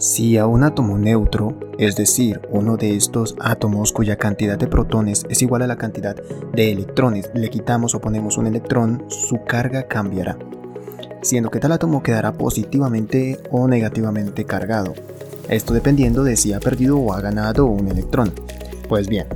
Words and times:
Si 0.00 0.38
a 0.38 0.46
un 0.46 0.64
átomo 0.64 0.96
neutro, 0.96 1.58
es 1.76 1.94
decir, 1.94 2.40
uno 2.50 2.78
de 2.78 2.96
estos 2.96 3.36
átomos 3.38 3.92
cuya 3.92 4.16
cantidad 4.16 4.56
de 4.56 4.66
protones 4.66 5.26
es 5.28 5.42
igual 5.42 5.60
a 5.60 5.66
la 5.66 5.76
cantidad 5.76 6.16
de 6.54 6.72
electrones, 6.72 7.30
le 7.34 7.50
quitamos 7.50 7.94
o 7.94 8.00
ponemos 8.00 8.38
un 8.38 8.46
electrón, 8.46 9.04
su 9.08 9.44
carga 9.44 9.88
cambiará, 9.88 10.38
siendo 11.20 11.50
que 11.50 11.60
tal 11.60 11.72
átomo 11.72 12.02
quedará 12.02 12.32
positivamente 12.32 13.40
o 13.50 13.68
negativamente 13.68 14.46
cargado, 14.46 14.94
esto 15.50 15.74
dependiendo 15.74 16.24
de 16.24 16.38
si 16.38 16.54
ha 16.54 16.60
perdido 16.60 16.98
o 16.98 17.12
ha 17.12 17.20
ganado 17.20 17.66
un 17.66 17.88
electrón. 17.88 18.32
Pues 18.88 19.06
bien, 19.06 19.26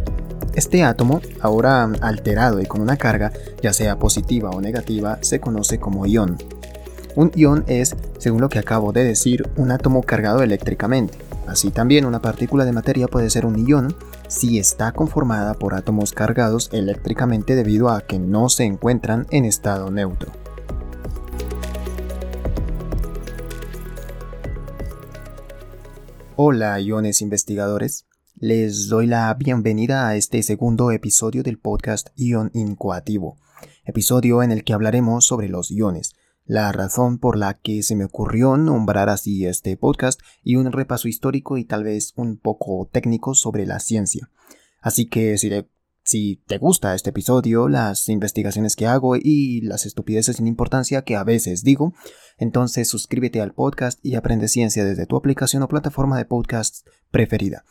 este 0.55 0.83
átomo, 0.83 1.21
ahora 1.43 1.83
alterado 2.01 2.63
y 2.63 2.65
con 2.65 2.81
una 2.81 2.97
carga, 2.97 3.33
ya 3.61 3.75
sea 3.75 3.99
positiva 3.99 4.49
o 4.49 4.63
negativa, 4.63 5.19
se 5.21 5.41
conoce 5.41 5.79
como 5.79 6.07
ión. 6.07 6.39
Un 7.17 7.31
ión 7.37 7.65
es, 7.69 7.95
según 8.19 8.41
lo 8.41 8.49
que 8.49 8.59
acabo 8.59 8.93
de 8.93 9.05
decir, 9.05 9.49
un 9.57 9.71
átomo 9.71 10.03
cargado 10.03 10.43
eléctricamente. 10.43 11.17
Así 11.47 11.71
también 11.71 12.07
una 12.07 12.21
partícula 12.21 12.65
de 12.65 12.73
materia 12.73 13.07
puede 13.07 13.31
ser 13.31 13.47
un 13.47 13.69
ión 13.69 13.95
si 14.27 14.59
está 14.59 14.91
conformada 14.91 15.55
por 15.55 15.75
átomos 15.75 16.11
cargados 16.11 16.71
eléctricamente 16.73 17.55
debido 17.55 17.89
a 17.89 18.01
que 18.01 18.19
no 18.19 18.49
se 18.49 18.65
encuentran 18.65 19.29
en 19.31 19.45
estado 19.45 19.93
neutro. 19.93 20.33
Hola 26.35 26.81
iones 26.81 27.23
investigadores, 27.23 28.07
les 28.35 28.89
doy 28.89 29.07
la 29.07 29.33
bienvenida 29.35 30.09
a 30.09 30.17
este 30.17 30.43
segundo 30.43 30.91
episodio 30.91 31.45
del 31.45 31.61
podcast 31.61 32.09
Ion 32.17 32.51
Incoativo, 32.55 33.37
episodio 33.85 34.43
en 34.43 34.51
el 34.51 34.65
que 34.65 34.73
hablaremos 34.73 35.25
sobre 35.25 35.49
los 35.49 35.71
iones, 35.71 36.17
la 36.47 36.73
razón 36.73 37.19
por 37.19 37.39
la 37.39 37.55
que 37.55 37.83
se 37.83 37.97
me 37.97 38.05
ocurrió 38.05 38.57
nombrar 38.57 39.09
así 39.09 39.47
este 39.47 39.77
podcast 39.77 40.21
y 40.43 40.57
un 40.57 40.71
repaso 40.73 41.09
histórico 41.09 41.57
y 41.57 41.65
tal 41.65 41.85
vez 41.85 42.13
un 42.17 42.37
poco 42.37 42.89
técnico 42.93 43.35
sobre 43.35 43.67
la 43.67 43.81
ciencia. 43.81 44.31
Así 44.81 45.07
que 45.07 45.39
si, 46.05 46.37
te 46.47 46.59
gusta 46.59 46.95
este 46.95 47.11
episodio, 47.11 47.69
las 47.69 48.11
investigaciones 48.11 48.77
que 48.77 48.87
hago 48.87 49.17
y 49.17 49.63
las 49.63 49.87
estupideces 49.87 50.37
sin 50.37 50.47
importancia 50.47 51.03
que 51.03 51.17
a 51.17 51.25
veces 51.25 51.65
digo, 51.65 51.95
entonces 52.37 52.89
suscríbete 52.89 53.41
al 53.41 53.55
podcast 53.55 53.99
y 54.03 54.17
aprende 54.17 54.49
ciencia 54.49 54.85
desde 54.85 55.07
tu 55.07 55.17
aplicación 55.17 55.63
o 55.63 55.69
plataforma 55.69 56.19
de 56.19 56.27
podcast 56.27 56.87
preferida. 57.11 57.65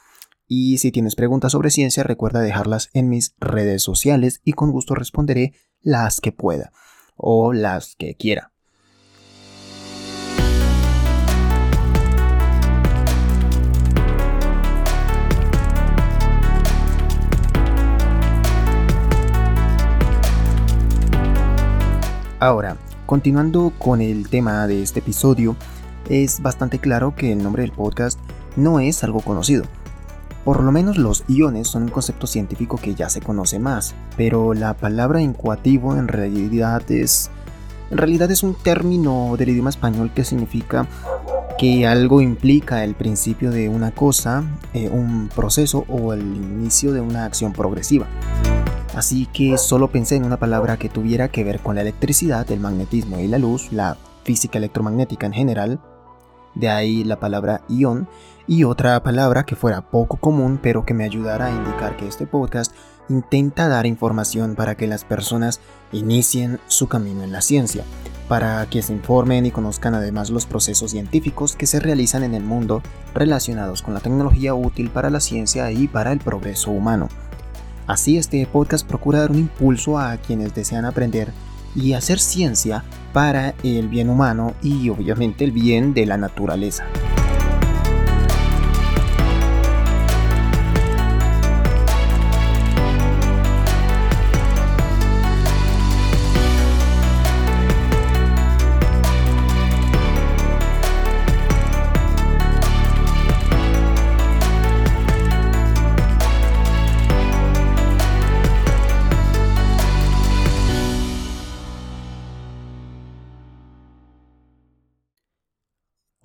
Y 0.47 0.79
si 0.79 0.91
tienes 0.91 1.15
preguntas 1.15 1.51
sobre 1.51 1.69
ciencia, 1.69 2.03
recuerda 2.03 2.41
dejarlas 2.41 2.89
en 2.93 3.09
mis 3.09 3.35
redes 3.39 3.83
sociales 3.83 4.41
y 4.43 4.53
con 4.53 4.71
gusto 4.71 4.95
responderé 4.95 5.53
las 5.81 6.19
que 6.19 6.31
pueda 6.31 6.71
o 7.15 7.53
las 7.53 7.95
que 7.95 8.15
quiera. 8.15 8.52
Ahora, 22.43 22.75
continuando 23.05 23.71
con 23.79 24.01
el 24.01 24.27
tema 24.27 24.67
de 24.67 24.83
este 24.83 24.99
episodio, 24.99 25.55
es 26.09 26.41
bastante 26.41 26.77
claro 26.77 27.15
que 27.15 27.31
el 27.31 27.41
nombre 27.41 27.61
del 27.61 27.71
podcast 27.71 28.19
no 28.57 28.81
es 28.81 29.01
algo 29.05 29.21
conocido. 29.21 29.63
Por 30.43 30.61
lo 30.61 30.73
menos 30.73 30.97
los 30.97 31.23
iones 31.29 31.69
son 31.69 31.83
un 31.83 31.89
concepto 31.89 32.27
científico 32.27 32.75
que 32.75 32.95
ya 32.95 33.07
se 33.07 33.21
conoce 33.21 33.59
más, 33.59 33.95
pero 34.17 34.53
la 34.53 34.73
palabra 34.73 35.21
incoativo 35.21 35.95
en 35.95 36.09
realidad 36.09 36.83
es 36.91 37.31
en 37.89 37.97
realidad 37.97 38.29
es 38.29 38.43
un 38.43 38.55
término 38.55 39.37
del 39.37 39.47
idioma 39.47 39.69
español 39.69 40.11
que 40.13 40.25
significa 40.25 40.85
que 41.57 41.87
algo 41.87 42.19
implica 42.19 42.83
el 42.83 42.93
principio 42.93 43.51
de 43.51 43.69
una 43.69 43.91
cosa, 43.91 44.43
eh, 44.73 44.89
un 44.89 45.29
proceso 45.33 45.85
o 45.87 46.11
el 46.11 46.19
inicio 46.19 46.91
de 46.91 46.99
una 46.99 47.23
acción 47.23 47.53
progresiva. 47.53 48.05
Así 48.95 49.25
que 49.25 49.57
solo 49.57 49.89
pensé 49.89 50.15
en 50.15 50.25
una 50.25 50.37
palabra 50.37 50.77
que 50.77 50.89
tuviera 50.89 51.29
que 51.29 51.43
ver 51.43 51.59
con 51.59 51.75
la 51.75 51.81
electricidad, 51.81 52.49
el 52.51 52.59
magnetismo 52.59 53.19
y 53.19 53.27
la 53.27 53.39
luz, 53.39 53.71
la 53.71 53.97
física 54.23 54.59
electromagnética 54.59 55.25
en 55.25 55.33
general, 55.33 55.79
de 56.53 56.69
ahí 56.69 57.03
la 57.03 57.19
palabra 57.19 57.61
ion, 57.67 58.07
y 58.45 58.65
otra 58.65 59.01
palabra 59.01 59.45
que 59.45 59.55
fuera 59.55 59.89
poco 59.89 60.17
común 60.17 60.59
pero 60.61 60.85
que 60.85 60.93
me 60.93 61.05
ayudara 61.05 61.47
a 61.47 61.51
indicar 61.51 61.97
que 61.97 62.07
este 62.07 62.27
podcast 62.27 62.73
intenta 63.09 63.67
dar 63.67 63.85
información 63.85 64.55
para 64.55 64.75
que 64.75 64.87
las 64.87 65.05
personas 65.05 65.59
inicien 65.91 66.59
su 66.67 66.87
camino 66.87 67.23
en 67.23 67.31
la 67.31 67.41
ciencia, 67.41 67.83
para 68.27 68.65
que 68.67 68.81
se 68.81 68.93
informen 68.93 69.45
y 69.45 69.51
conozcan 69.51 69.95
además 69.95 70.29
los 70.29 70.45
procesos 70.45 70.91
científicos 70.91 71.55
que 71.55 71.67
se 71.67 71.79
realizan 71.79 72.23
en 72.23 72.33
el 72.33 72.43
mundo 72.43 72.81
relacionados 73.13 73.81
con 73.81 73.93
la 73.93 73.99
tecnología 73.99 74.53
útil 74.53 74.89
para 74.89 75.09
la 75.09 75.19
ciencia 75.19 75.71
y 75.71 75.87
para 75.87 76.11
el 76.11 76.19
progreso 76.19 76.71
humano. 76.71 77.09
Así 77.85 78.17
este 78.17 78.45
podcast 78.45 78.87
procura 78.87 79.19
dar 79.19 79.31
un 79.31 79.39
impulso 79.39 79.99
a 79.99 80.15
quienes 80.17 80.55
desean 80.55 80.85
aprender 80.85 81.33
y 81.75 81.93
hacer 81.93 82.19
ciencia 82.19 82.83
para 83.11 83.55
el 83.63 83.89
bien 83.89 84.09
humano 84.09 84.53
y 84.61 84.89
obviamente 84.89 85.43
el 85.43 85.51
bien 85.51 85.93
de 85.93 86.05
la 86.05 86.17
naturaleza. 86.17 86.85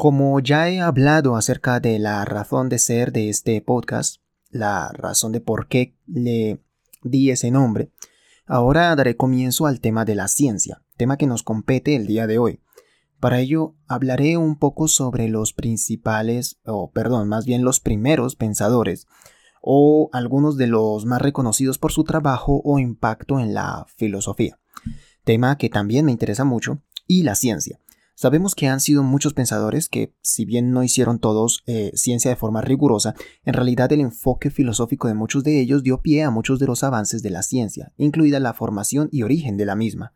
Como 0.09 0.41
ya 0.41 0.71
he 0.71 0.81
hablado 0.81 1.37
acerca 1.37 1.81
de 1.81 1.99
la 1.99 2.25
razón 2.25 2.71
de 2.71 2.79
ser 2.79 3.13
de 3.13 3.29
este 3.29 3.61
podcast, 3.61 4.23
la 4.49 4.91
razón 4.95 5.33
de 5.33 5.43
por 5.43 5.69
qué 5.69 5.99
le 6.07 6.65
di 7.03 7.31
ese 7.31 7.51
nombre, 7.51 7.93
ahora 8.47 8.97
daré 8.97 9.19
comienzo 9.19 9.67
al 9.67 9.83
tema 9.83 10.07
de 10.07 10.15
la 10.15 10.29
ciencia, 10.29 10.83
tema 10.97 11.19
que 11.19 11.27
nos 11.27 11.43
compete 11.43 11.95
el 11.95 12.07
día 12.07 12.27
de 12.27 12.39
hoy. 12.39 12.63
Para 13.21 13.41
ello 13.41 13.75
hablaré 13.87 14.39
un 14.39 14.59
poco 14.59 14.89
sobre 14.89 15.29
los 15.29 15.53
principales, 15.53 16.59
o 16.65 16.91
perdón, 16.91 17.29
más 17.29 17.45
bien 17.45 17.63
los 17.63 17.79
primeros 17.79 18.35
pensadores, 18.35 19.09
o 19.61 20.09
algunos 20.15 20.57
de 20.57 20.69
los 20.69 21.05
más 21.05 21.21
reconocidos 21.21 21.77
por 21.77 21.93
su 21.93 22.05
trabajo 22.05 22.63
o 22.65 22.79
impacto 22.79 23.41
en 23.41 23.53
la 23.53 23.85
filosofía, 23.95 24.59
tema 25.25 25.59
que 25.59 25.69
también 25.69 26.07
me 26.07 26.13
interesa 26.13 26.45
mucho, 26.45 26.81
y 27.07 27.25
la 27.25 27.35
ciencia. 27.35 27.79
Sabemos 28.21 28.57
que 28.57 28.67
han 28.67 28.81
sido 28.81 29.05
muchos 29.05 29.33
pensadores 29.33 29.89
que, 29.89 30.13
si 30.23 30.45
bien 30.45 30.73
no 30.73 30.83
hicieron 30.83 31.21
todos 31.21 31.63
eh, 31.67 31.93
ciencia 31.95 32.33
de 32.33 32.37
forma 32.37 32.61
rigurosa, 32.61 33.15
en 33.45 33.55
realidad 33.55 33.93
el 33.93 34.01
enfoque 34.01 34.51
filosófico 34.51 35.07
de 35.07 35.15
muchos 35.15 35.45
de 35.45 35.61
ellos 35.61 35.85
dio 35.85 36.03
pie 36.03 36.25
a 36.25 36.31
muchos 36.31 36.59
de 36.59 36.67
los 36.67 36.83
avances 36.83 37.23
de 37.23 37.31
la 37.31 37.43
ciencia, 37.43 37.93
incluida 37.97 38.41
la 38.41 38.55
formación 38.55 39.09
y 39.13 39.23
origen 39.23 39.57
de 39.57 39.67
la 39.67 39.77
misma. 39.77 40.15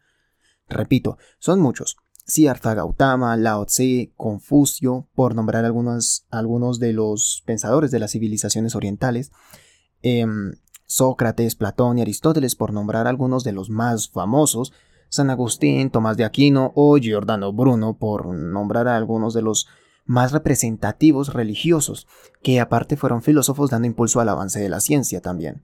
Repito, 0.69 1.17
son 1.39 1.61
muchos. 1.61 1.97
Siddhartha 2.27 2.75
Gautama, 2.75 3.37
Lao 3.37 3.67
Tse, 3.67 4.13
Confucio, 4.17 5.09
por 5.15 5.37
nombrar 5.37 5.65
algunos, 5.65 6.27
algunos 6.33 6.81
de 6.81 6.95
los 6.95 7.45
pensadores 7.47 7.93
de 7.93 8.01
las 8.01 8.11
civilizaciones 8.11 8.75
orientales, 8.75 9.31
em, 10.03 10.55
Sócrates, 10.87 11.55
Platón 11.55 11.99
y 11.99 12.03
Aristóteles, 12.03 12.57
por 12.57 12.73
nombrar 12.73 13.07
algunos 13.07 13.45
de 13.45 13.53
los 13.53 13.71
más 13.71 14.11
famosos, 14.11 14.73
San 15.13 15.29
Agustín, 15.29 15.91
Tomás 15.91 16.17
de 16.17 16.25
Aquino 16.25 16.73
o 16.75 16.97
Giordano 16.97 17.53
Bruno, 17.53 17.99
por 17.99 18.35
nombrar 18.35 18.89
a 18.89 18.97
algunos 18.97 19.35
de 19.35 19.43
los 19.43 19.69
más 20.07 20.33
representativos 20.33 21.35
religiosos, 21.35 22.07
que 22.43 22.61
aparte 22.61 22.97
fueron 22.97 23.21
filósofos 23.21 23.69
dando 23.69 23.87
impulso 23.87 24.21
al 24.21 24.31
avance 24.31 24.59
de 24.59 24.71
la 24.71 24.81
ciencia 24.81 25.21
también, 25.21 25.61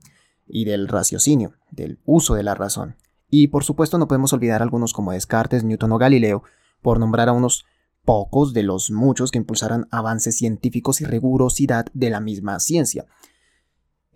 y 0.46 0.66
del 0.66 0.86
raciocinio, 0.86 1.54
del 1.70 1.98
uso 2.04 2.34
de 2.34 2.42
la 2.42 2.54
razón. 2.54 2.96
Y 3.30 3.48
por 3.48 3.64
supuesto 3.64 3.96
no 3.96 4.06
podemos 4.06 4.34
olvidar 4.34 4.60
algunos 4.60 4.92
como 4.92 5.12
Descartes, 5.12 5.64
Newton 5.64 5.92
o 5.92 5.98
Galileo, 5.98 6.42
por 6.82 7.00
nombrar 7.00 7.30
a 7.30 7.32
unos 7.32 7.64
pocos 8.04 8.52
de 8.52 8.64
los 8.64 8.90
muchos 8.90 9.30
que 9.30 9.38
impulsaran 9.38 9.88
avances 9.90 10.36
científicos 10.36 11.00
y 11.00 11.06
rigurosidad 11.06 11.86
de 11.94 12.10
la 12.10 12.20
misma 12.20 12.60
ciencia. 12.60 13.06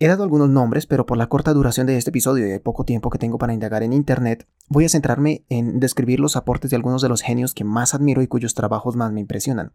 He 0.03 0.07
dado 0.09 0.23
algunos 0.23 0.49
nombres, 0.49 0.85
pero 0.85 1.05
por 1.05 1.17
la 1.17 1.27
corta 1.27 1.53
duración 1.53 1.87
de 1.87 1.95
este 1.95 2.09
episodio 2.09 2.45
y 2.45 2.51
el 2.51 2.59
poco 2.59 2.83
tiempo 2.83 3.09
que 3.09 3.17
tengo 3.17 3.37
para 3.37 3.53
indagar 3.53 3.83
en 3.83 3.93
Internet, 3.93 4.49
voy 4.67 4.83
a 4.83 4.89
centrarme 4.89 5.45
en 5.47 5.79
describir 5.79 6.19
los 6.19 6.35
aportes 6.35 6.69
de 6.71 6.75
algunos 6.75 7.01
de 7.01 7.07
los 7.07 7.21
genios 7.21 7.53
que 7.53 7.63
más 7.63 7.93
admiro 7.93 8.21
y 8.21 8.27
cuyos 8.27 8.53
trabajos 8.53 8.97
más 8.97 9.13
me 9.13 9.21
impresionan. 9.21 9.71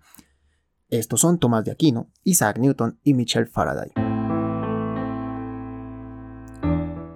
Estos 0.90 1.22
son 1.22 1.38
Tomás 1.38 1.64
de 1.64 1.70
Aquino, 1.70 2.10
Isaac 2.24 2.58
Newton 2.58 2.98
y 3.02 3.14
Michel 3.14 3.46
Faraday. 3.46 3.90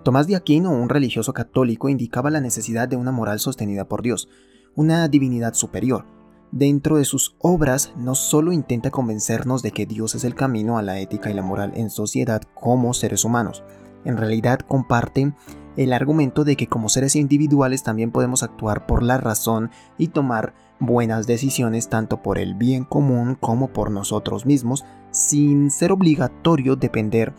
Tomás 0.05 0.26
de 0.26 0.35
Aquino, 0.35 0.70
un 0.70 0.88
religioso 0.88 1.35
católico, 1.35 1.91
indicaba 1.91 2.31
la 2.31 2.41
necesidad 2.41 2.88
de 2.88 2.97
una 2.97 3.12
moral 3.12 3.41
sostenida 3.41 3.88
por 3.88 4.00
Dios, 4.00 4.31
una 4.75 5.06
divinidad 5.09 5.53
superior, 5.53 6.06
Dentro 6.52 6.99
de 6.99 7.06
sus 7.06 7.34
obras 7.38 7.94
no 7.96 8.14
solo 8.14 8.52
intenta 8.52 8.90
convencernos 8.90 9.62
de 9.62 9.70
que 9.70 9.87
Dios 9.87 10.14
es 10.14 10.25
el 10.25 10.34
camino 10.34 10.76
a 10.76 10.82
la 10.82 11.00
ética 11.00 11.31
y 11.31 11.34
la 11.34 11.40
moral 11.40 11.72
en 11.76 11.88
sociedad 11.88 12.43
como 12.54 12.93
seres 12.93 13.25
humanos, 13.25 13.64
en 14.04 14.19
realidad 14.19 14.60
comparte 14.60 15.32
el 15.78 15.94
argumento 15.94 16.44
de 16.44 16.56
que 16.56 16.66
como 16.66 16.90
seres 16.90 17.16
individuales 17.16 17.82
también 17.82 18.10
podemos 18.10 18.43
actuar 18.43 18.87
por 18.87 19.02
la 19.02 19.16
razón 19.16 19.70
y 19.96 20.08
tomar 20.08 20.52
buenas 20.78 21.26
decisiones 21.26 21.88
tanto 21.88 22.20
por 22.20 22.37
el 22.37 22.54
bien 22.54 22.84
común 22.84 23.34
como 23.40 23.69
por 23.69 23.90
nosotros 23.90 24.44
mismos, 24.44 24.84
sin 25.10 25.70
ser 25.70 25.90
obligatorio 25.90 26.76
depender 26.76 27.32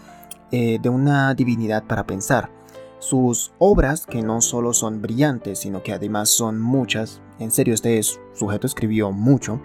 eh, 0.52 0.80
de 0.82 0.90
una 0.90 1.36
divinidad 1.36 1.84
para 1.84 2.08
pensar. 2.08 2.50
Sus 3.04 3.52
obras, 3.60 4.06
que 4.06 4.22
no 4.22 4.40
solo 4.40 4.72
son 4.72 5.02
brillantes, 5.02 5.60
sino 5.60 5.84
que 5.84 5.92
además 5.92 6.30
son 6.30 6.62
muchas, 6.62 7.22
en 7.38 7.52
serio 7.52 7.74
este 7.74 8.02
sujeto 8.34 8.66
escribió 8.66 9.12
mucho, 9.12 9.60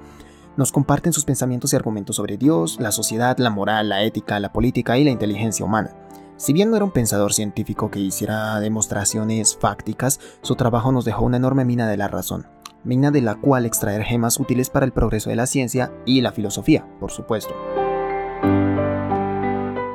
nos 0.57 0.73
comparten 0.73 1.13
sus 1.13 1.25
pensamientos 1.25 1.73
y 1.73 1.77
argumentos 1.77 2.17
sobre 2.17 2.37
Dios, 2.37 2.79
la 2.81 2.91
sociedad, 2.91 3.39
la 3.39 3.51
moral, 3.51 3.91
la 3.91 4.03
ética, 4.03 4.41
la 4.41 4.53
política 4.53 4.99
y 4.99 5.05
la 5.05 5.13
inteligencia 5.13 5.65
humana. 5.65 5.95
Si 6.37 6.53
bien 6.53 6.69
no 6.69 6.75
era 6.75 6.85
un 6.85 6.91
pensador 6.91 7.33
científico 7.33 7.93
que 7.93 8.01
hiciera 8.01 8.59
demostraciones 8.59 9.57
fácticas, 9.57 10.19
su 10.43 10.57
trabajo 10.57 10.91
nos 10.91 11.05
dejó 11.05 11.25
una 11.25 11.37
enorme 11.37 11.65
mina 11.65 11.89
de 11.89 11.97
la 11.97 12.09
razón, 12.09 12.49
mina 12.83 13.13
de 13.13 13.23
la 13.23 13.37
cual 13.37 13.67
extraer 13.67 14.03
gemas 14.03 14.41
útiles 14.41 14.69
para 14.69 14.85
el 14.85 14.91
progreso 14.91 15.31
de 15.31 15.37
la 15.37 15.47
ciencia 15.47 15.93
y 16.05 16.23
la 16.23 16.33
filosofía, 16.33 16.85
por 16.99 17.13
supuesto. 17.13 17.55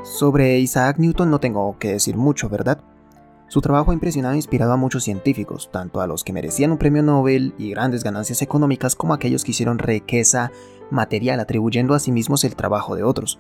Sobre 0.05 0.59
Isaac 0.59 0.97
Newton 0.97 1.29
no 1.29 1.41
tengo 1.41 1.77
que 1.77 1.91
decir 1.91 2.15
mucho, 2.15 2.47
¿verdad? 2.47 2.79
Su 3.47 3.61
trabajo 3.61 3.91
ha 3.91 3.93
impresionado 3.93 4.33
e 4.33 4.37
inspirado 4.37 4.73
a 4.73 4.77
muchos 4.77 5.03
científicos, 5.03 5.69
tanto 5.71 6.01
a 6.01 6.07
los 6.07 6.23
que 6.23 6.33
merecían 6.33 6.71
un 6.71 6.77
premio 6.77 7.03
Nobel 7.03 7.53
y 7.57 7.69
grandes 7.69 8.03
ganancias 8.03 8.41
económicas 8.41 8.95
como 8.95 9.13
a 9.13 9.17
aquellos 9.17 9.43
que 9.43 9.51
hicieron 9.51 9.79
riqueza 9.79 10.51
material 10.89 11.39
atribuyendo 11.39 11.93
a 11.93 11.99
sí 11.99 12.11
mismos 12.11 12.43
el 12.43 12.55
trabajo 12.55 12.95
de 12.95 13.03
otros. 13.03 13.39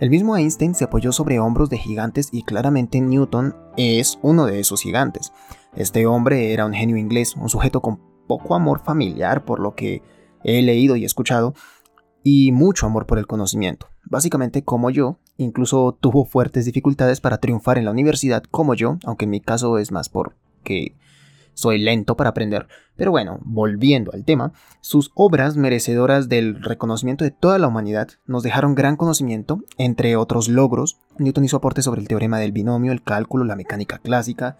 El 0.00 0.10
mismo 0.10 0.36
Einstein 0.36 0.74
se 0.74 0.84
apoyó 0.84 1.12
sobre 1.12 1.38
hombros 1.38 1.70
de 1.70 1.78
gigantes 1.78 2.28
y 2.32 2.42
claramente 2.42 3.00
Newton 3.00 3.54
es 3.76 4.18
uno 4.22 4.46
de 4.46 4.60
esos 4.60 4.82
gigantes. 4.82 5.32
Este 5.76 6.06
hombre 6.06 6.52
era 6.52 6.66
un 6.66 6.72
genio 6.72 6.96
inglés, 6.96 7.36
un 7.36 7.48
sujeto 7.48 7.80
con 7.80 8.00
poco 8.26 8.54
amor 8.54 8.80
familiar 8.80 9.44
por 9.44 9.60
lo 9.60 9.74
que 9.74 10.02
he 10.42 10.62
leído 10.62 10.96
y 10.96 11.04
escuchado, 11.04 11.54
y 12.22 12.52
mucho 12.52 12.86
amor 12.86 13.06
por 13.06 13.18
el 13.18 13.26
conocimiento. 13.26 13.88
Básicamente 14.04 14.64
como 14.64 14.90
yo, 14.90 15.18
incluso 15.36 15.96
tuvo 16.00 16.24
fuertes 16.24 16.64
dificultades 16.64 17.20
para 17.20 17.38
triunfar 17.38 17.78
en 17.78 17.84
la 17.84 17.90
universidad 17.90 18.42
como 18.50 18.74
yo, 18.74 18.98
aunque 19.04 19.24
en 19.24 19.30
mi 19.30 19.40
caso 19.40 19.78
es 19.78 19.92
más 19.92 20.08
porque 20.08 20.96
soy 21.54 21.78
lento 21.78 22.16
para 22.16 22.30
aprender. 22.30 22.66
Pero 22.96 23.10
bueno, 23.10 23.40
volviendo 23.44 24.12
al 24.12 24.24
tema, 24.24 24.52
sus 24.80 25.10
obras 25.14 25.56
merecedoras 25.56 26.28
del 26.28 26.62
reconocimiento 26.62 27.24
de 27.24 27.30
toda 27.30 27.58
la 27.58 27.68
humanidad 27.68 28.08
nos 28.26 28.42
dejaron 28.42 28.74
gran 28.74 28.96
conocimiento, 28.96 29.62
entre 29.78 30.16
otros 30.16 30.48
logros. 30.48 30.98
Newton 31.18 31.44
hizo 31.44 31.56
aportes 31.56 31.84
sobre 31.84 32.00
el 32.00 32.08
teorema 32.08 32.38
del 32.38 32.52
binomio, 32.52 32.92
el 32.92 33.02
cálculo, 33.02 33.44
la 33.44 33.56
mecánica 33.56 33.98
clásica, 33.98 34.56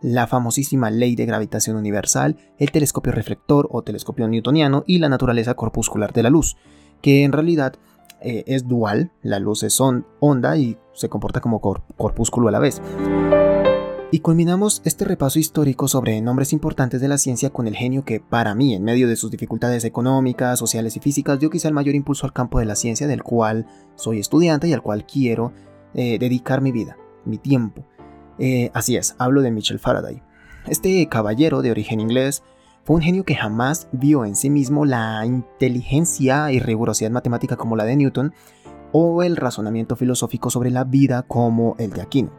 la 0.00 0.26
famosísima 0.26 0.90
ley 0.90 1.14
de 1.14 1.26
gravitación 1.26 1.76
universal, 1.76 2.36
el 2.58 2.72
telescopio 2.72 3.12
reflector 3.12 3.68
o 3.70 3.82
telescopio 3.82 4.26
newtoniano 4.26 4.84
y 4.86 4.98
la 4.98 5.08
naturaleza 5.08 5.54
corpuscular 5.54 6.12
de 6.12 6.24
la 6.24 6.30
luz 6.30 6.56
que 7.02 7.24
en 7.24 7.32
realidad 7.32 7.74
eh, 8.24 8.44
es 8.46 8.66
dual, 8.66 9.12
la 9.22 9.38
luz 9.38 9.62
es 9.62 9.80
onda 9.80 10.56
y 10.56 10.78
se 10.92 11.08
comporta 11.08 11.40
como 11.40 11.60
corpúsculo 11.60 12.48
a 12.48 12.52
la 12.52 12.58
vez. 12.58 12.80
Y 14.14 14.18
culminamos 14.18 14.82
este 14.84 15.06
repaso 15.06 15.38
histórico 15.38 15.88
sobre 15.88 16.20
nombres 16.20 16.52
importantes 16.52 17.00
de 17.00 17.08
la 17.08 17.16
ciencia 17.16 17.48
con 17.48 17.66
el 17.66 17.74
genio 17.74 18.04
que, 18.04 18.20
para 18.20 18.54
mí, 18.54 18.74
en 18.74 18.84
medio 18.84 19.08
de 19.08 19.16
sus 19.16 19.30
dificultades 19.30 19.84
económicas, 19.84 20.58
sociales 20.58 20.98
y 20.98 21.00
físicas, 21.00 21.40
dio 21.40 21.48
quizá 21.48 21.68
el 21.68 21.74
mayor 21.74 21.94
impulso 21.94 22.26
al 22.26 22.34
campo 22.34 22.58
de 22.58 22.66
la 22.66 22.76
ciencia 22.76 23.06
del 23.06 23.22
cual 23.22 23.66
soy 23.94 24.18
estudiante 24.18 24.68
y 24.68 24.74
al 24.74 24.82
cual 24.82 25.06
quiero 25.06 25.54
eh, 25.94 26.18
dedicar 26.18 26.60
mi 26.60 26.72
vida, 26.72 26.98
mi 27.24 27.38
tiempo. 27.38 27.86
Eh, 28.38 28.70
así 28.74 28.96
es, 28.96 29.14
hablo 29.16 29.40
de 29.40 29.50
Michel 29.50 29.78
Faraday. 29.78 30.22
Este 30.66 31.08
caballero 31.08 31.62
de 31.62 31.70
origen 31.70 31.98
inglés 31.98 32.42
fue 32.84 32.96
un 32.96 33.02
genio 33.02 33.24
que 33.24 33.36
jamás 33.36 33.88
vio 33.92 34.24
en 34.24 34.34
sí 34.34 34.50
mismo 34.50 34.84
la 34.84 35.24
inteligencia 35.24 36.50
y 36.50 36.58
rigurosidad 36.58 37.10
matemática 37.10 37.56
como 37.56 37.76
la 37.76 37.84
de 37.84 37.96
Newton 37.96 38.34
o 38.90 39.22
el 39.22 39.36
razonamiento 39.36 39.94
filosófico 39.94 40.50
sobre 40.50 40.70
la 40.70 40.84
vida 40.84 41.22
como 41.22 41.76
el 41.78 41.92
de 41.92 42.02
Aquino. 42.02 42.30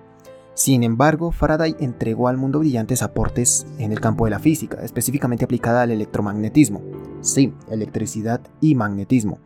Sin 0.53 0.83
embargo, 0.83 1.31
Faraday 1.31 1.75
entregó 1.79 2.27
al 2.27 2.37
mundo 2.37 2.59
brillantes 2.59 3.01
aportes 3.01 3.65
en 3.79 3.91
el 3.91 3.99
campo 3.99 4.25
de 4.25 4.31
la 4.31 4.39
física, 4.39 4.83
específicamente 4.83 5.45
aplicada 5.45 5.81
al 5.81 5.91
electromagnetismo. 5.91 6.81
Sí, 7.21 7.53
electricidad 7.71 8.41
y 8.61 8.75
magnetismo. 8.75 9.39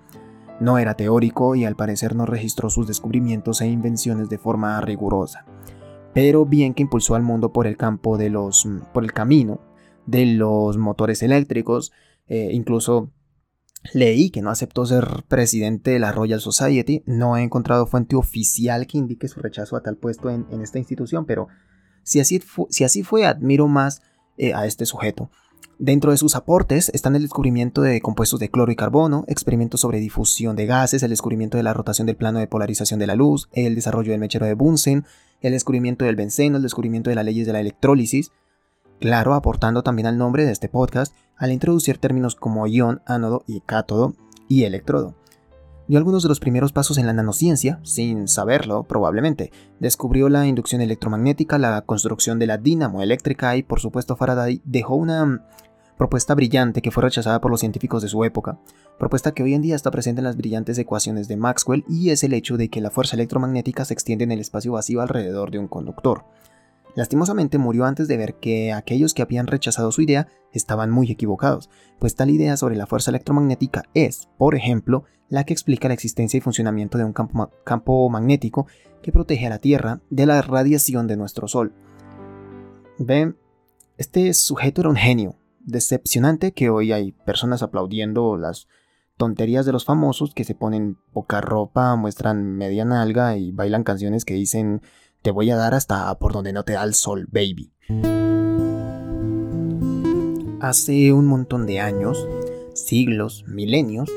No 0.59 0.79
era 0.79 0.95
teórico 0.95 1.55
y 1.55 1.63
al 1.63 1.75
parecer 1.75 2.15
no 2.15 2.25
registró 2.25 2.69
sus 2.69 2.88
descubrimientos 2.88 3.61
e 3.61 3.67
invenciones 3.67 4.27
de 4.29 4.39
forma 4.39 4.81
rigurosa. 4.81 5.45
Pero 6.13 6.45
bien 6.45 6.73
que 6.73 6.81
impulsó 6.81 7.15
al 7.15 7.21
mundo 7.21 7.53
por 7.53 7.67
el 7.67 7.77
campo 7.77 8.17
de 8.17 8.31
los 8.31 8.67
por 8.91 9.03
el 9.03 9.13
camino 9.13 9.59
de 10.07 10.25
los 10.25 10.77
motores 10.77 11.21
eléctricos. 11.21 11.92
Eh, 12.27 12.50
incluso 12.51 13.12
leí 13.94 14.31
que 14.31 14.42
no 14.42 14.50
aceptó 14.50 14.86
ser 14.86 15.24
presidente 15.27 15.92
de 15.92 16.00
la 16.00 16.12
Royal 16.12 16.42
Society. 16.42 17.04
No 17.06 17.38
he 17.38 17.44
encontrado 17.44 17.86
fuente 17.86 18.15
oficial 18.15 18.88
que 18.88 18.98
indique 18.98 19.27
su 19.27 19.39
rechazo 19.39 19.75
a 19.75 19.83
tal 19.83 19.98
puesto 19.98 20.30
en, 20.31 20.45
esta 20.62 20.80
institución, 20.80 21.25
pero 21.25 21.48
si 22.04 22.19
así, 22.19 22.42
si 22.69 22.83
así 22.83 23.04
fue, 23.04 23.25
admiro 23.25 23.68
más 23.68 24.01
eh, 24.38 24.54
a 24.54 24.65
este 24.65 24.86
sujeto. 24.86 25.30
Dentro 25.80 26.09
de 26.09 26.18
sus 26.18 26.36
aportes 26.36 26.89
están 26.95 27.15
el 27.15 27.21
descubrimiento 27.21 27.83
de 27.83 28.01
compuestos 28.01 28.39
de 28.39 28.50
cloro 28.50 28.71
y 28.71 28.75
carbono, 28.75 29.25
experimentos 29.27 29.81
sobre 29.81 30.00
difusión 30.00 30.56
de 30.56 30.65
gases, 30.65 31.04
el 31.04 31.12
descubrimiento 31.12 31.57
de 31.57 31.63
la 31.63 31.74
rotación 31.74 32.07
del 32.07 32.15
plano 32.15 32.39
de 32.39 32.48
polarización 32.48 33.00
de 33.00 33.06
la 33.06 33.15
luz, 33.15 33.48
el 33.51 33.75
desarrollo 33.75 34.12
del 34.12 34.19
mechero 34.19 34.48
de 34.48 34.56
Bunsen, 34.56 35.06
el 35.39 35.51
descubrimiento 35.51 36.04
del 36.04 36.15
benceno, 36.15 36.57
el 36.57 36.63
descubrimiento 36.63 37.12
de 37.12 37.15
las 37.15 37.25
leyes 37.25 37.45
de 37.45 37.54
la 37.54 37.59
electrólisis, 37.59 38.31
Claro, 38.99 39.35
aportando 39.35 39.83
también 39.83 40.07
al 40.07 40.17
nombre 40.17 40.45
de 40.45 40.51
este 40.51 40.69
podcast 40.69 41.15
al 41.38 41.51
introducir 41.51 41.99
términos 41.99 42.35
como 42.35 42.65
ion, 42.65 43.01
ánodo 43.05 43.44
y 43.45 43.61
cátodo 43.61 44.13
y 44.47 44.63
electrodo. 44.63 45.15
Dio 45.88 45.99
algunos 45.99 46.23
de 46.23 46.29
los 46.29 46.39
primeros 46.39 46.73
pasos 46.73 46.97
en 46.97 47.05
la 47.05 47.13
nanociencia, 47.13 47.79
sin 47.83 48.27
saberlo 48.27 48.83
probablemente. 48.83 49.51
Descubrió 49.79 50.27
la 50.27 50.45
inducción 50.47 50.81
electromagnética, 50.81 51.57
la 51.57 51.81
construcción 51.83 52.39
de 52.39 52.47
la 52.47 52.57
dínamo 52.57 53.01
eléctrica 53.01 53.55
y 53.55 53.63
por 53.63 53.79
supuesto 53.79 54.17
Faraday 54.17 54.61
dejó 54.65 54.95
una 54.95 55.47
propuesta 55.97 56.35
brillante 56.35 56.81
que 56.81 56.91
fue 56.91 57.03
rechazada 57.03 57.39
por 57.39 57.51
los 57.51 57.61
científicos 57.61 58.01
de 58.01 58.09
su 58.09 58.23
época, 58.23 58.59
propuesta 58.99 59.31
que 59.31 59.44
hoy 59.44 59.53
en 59.53 59.61
día 59.61 59.75
está 59.75 59.89
presente 59.89 60.19
en 60.19 60.25
las 60.25 60.38
brillantes 60.38 60.77
ecuaciones 60.77 61.27
de 61.27 61.38
Maxwell 61.38 61.85
y 61.88 62.09
es 62.09 62.23
el 62.23 62.33
hecho 62.33 62.57
de 62.57 62.69
que 62.69 62.81
la 62.81 62.92
fuerza 62.92 63.16
electromagnética 63.16 63.85
se 63.85 63.94
extiende 63.94 64.25
en 64.25 64.31
el 64.31 64.39
espacio 64.39 64.73
vacío 64.73 65.01
alrededor 65.01 65.51
de 65.51 65.59
un 65.59 65.68
conductor. 65.68 66.25
Lastimosamente 66.97 67.59
murió 67.59 67.85
antes 67.85 68.07
de 68.07 68.18
ver 68.18 68.39
que 68.39 68.73
aquellos 68.73 69.13
que 69.13 69.21
habían 69.21 69.45
rechazado 69.45 69.92
su 69.92 70.01
idea 70.01 70.30
estaban 70.51 70.89
muy 70.89 71.11
equivocados, 71.11 71.69
pues 71.99 72.16
tal 72.16 72.31
idea 72.31 72.57
sobre 72.57 72.75
la 72.75 72.87
fuerza 72.87 73.11
electromagnética 73.11 73.83
es, 73.94 74.30
por 74.39 74.56
ejemplo, 74.56 75.04
la 75.30 75.44
que 75.44 75.54
explica 75.54 75.89
la 75.89 75.94
existencia 75.94 76.39
y 76.39 76.42
funcionamiento 76.42 76.97
de 76.97 77.04
un 77.04 77.13
campo, 77.13 78.09
magnético 78.09 78.66
que 79.04 79.11
protege 79.11 79.45
a 79.45 79.51
la 79.51 79.59
Tierra 79.59 80.01
de 80.09 80.25
la 80.25 80.42
radiación 80.42 81.06
de 81.06 81.18
nuestro 81.18 81.47
Sol. 81.47 81.71
Ven, 82.97 83.37
este 83.97 84.33
sujeto 84.33 84.81
era 84.81 84.89
un 84.89 84.95
genio, 84.95 85.35
decepcionante 85.59 86.51
que 86.51 86.71
hoy 86.71 86.94
hay 86.94 87.11
personas 87.11 87.61
aplaudiendo 87.61 88.37
las 88.37 88.68
tonterías 89.18 89.68
de 89.68 89.71
los 89.71 89.85
famosos 89.85 90.33
que 90.33 90.45
se 90.45 90.56
ponen 90.56 90.97
poca 91.13 91.42
ropa, 91.42 91.95
muestran 91.95 92.56
media 92.56 92.85
nalga 92.85 93.37
y 93.37 93.51
bailan 93.51 93.83
canciones 93.83 94.25
que 94.25 94.33
dicen 94.33 94.81
te 95.21 95.31
voy 95.31 95.50
a 95.52 95.56
dar 95.56 95.74
hasta 95.74 96.14
por 96.19 96.33
donde 96.33 96.54
no 96.54 96.64
te 96.64 96.74
da 96.74 96.83
el 96.83 96.94
sol, 96.94 97.28
baby. 97.31 97.71
Hace 100.59 101.14
un 101.14 101.28
montón 101.28 101.66
de 101.66 101.80
años, 101.80 102.28
siglos, 102.74 103.45
milenios, 103.47 104.09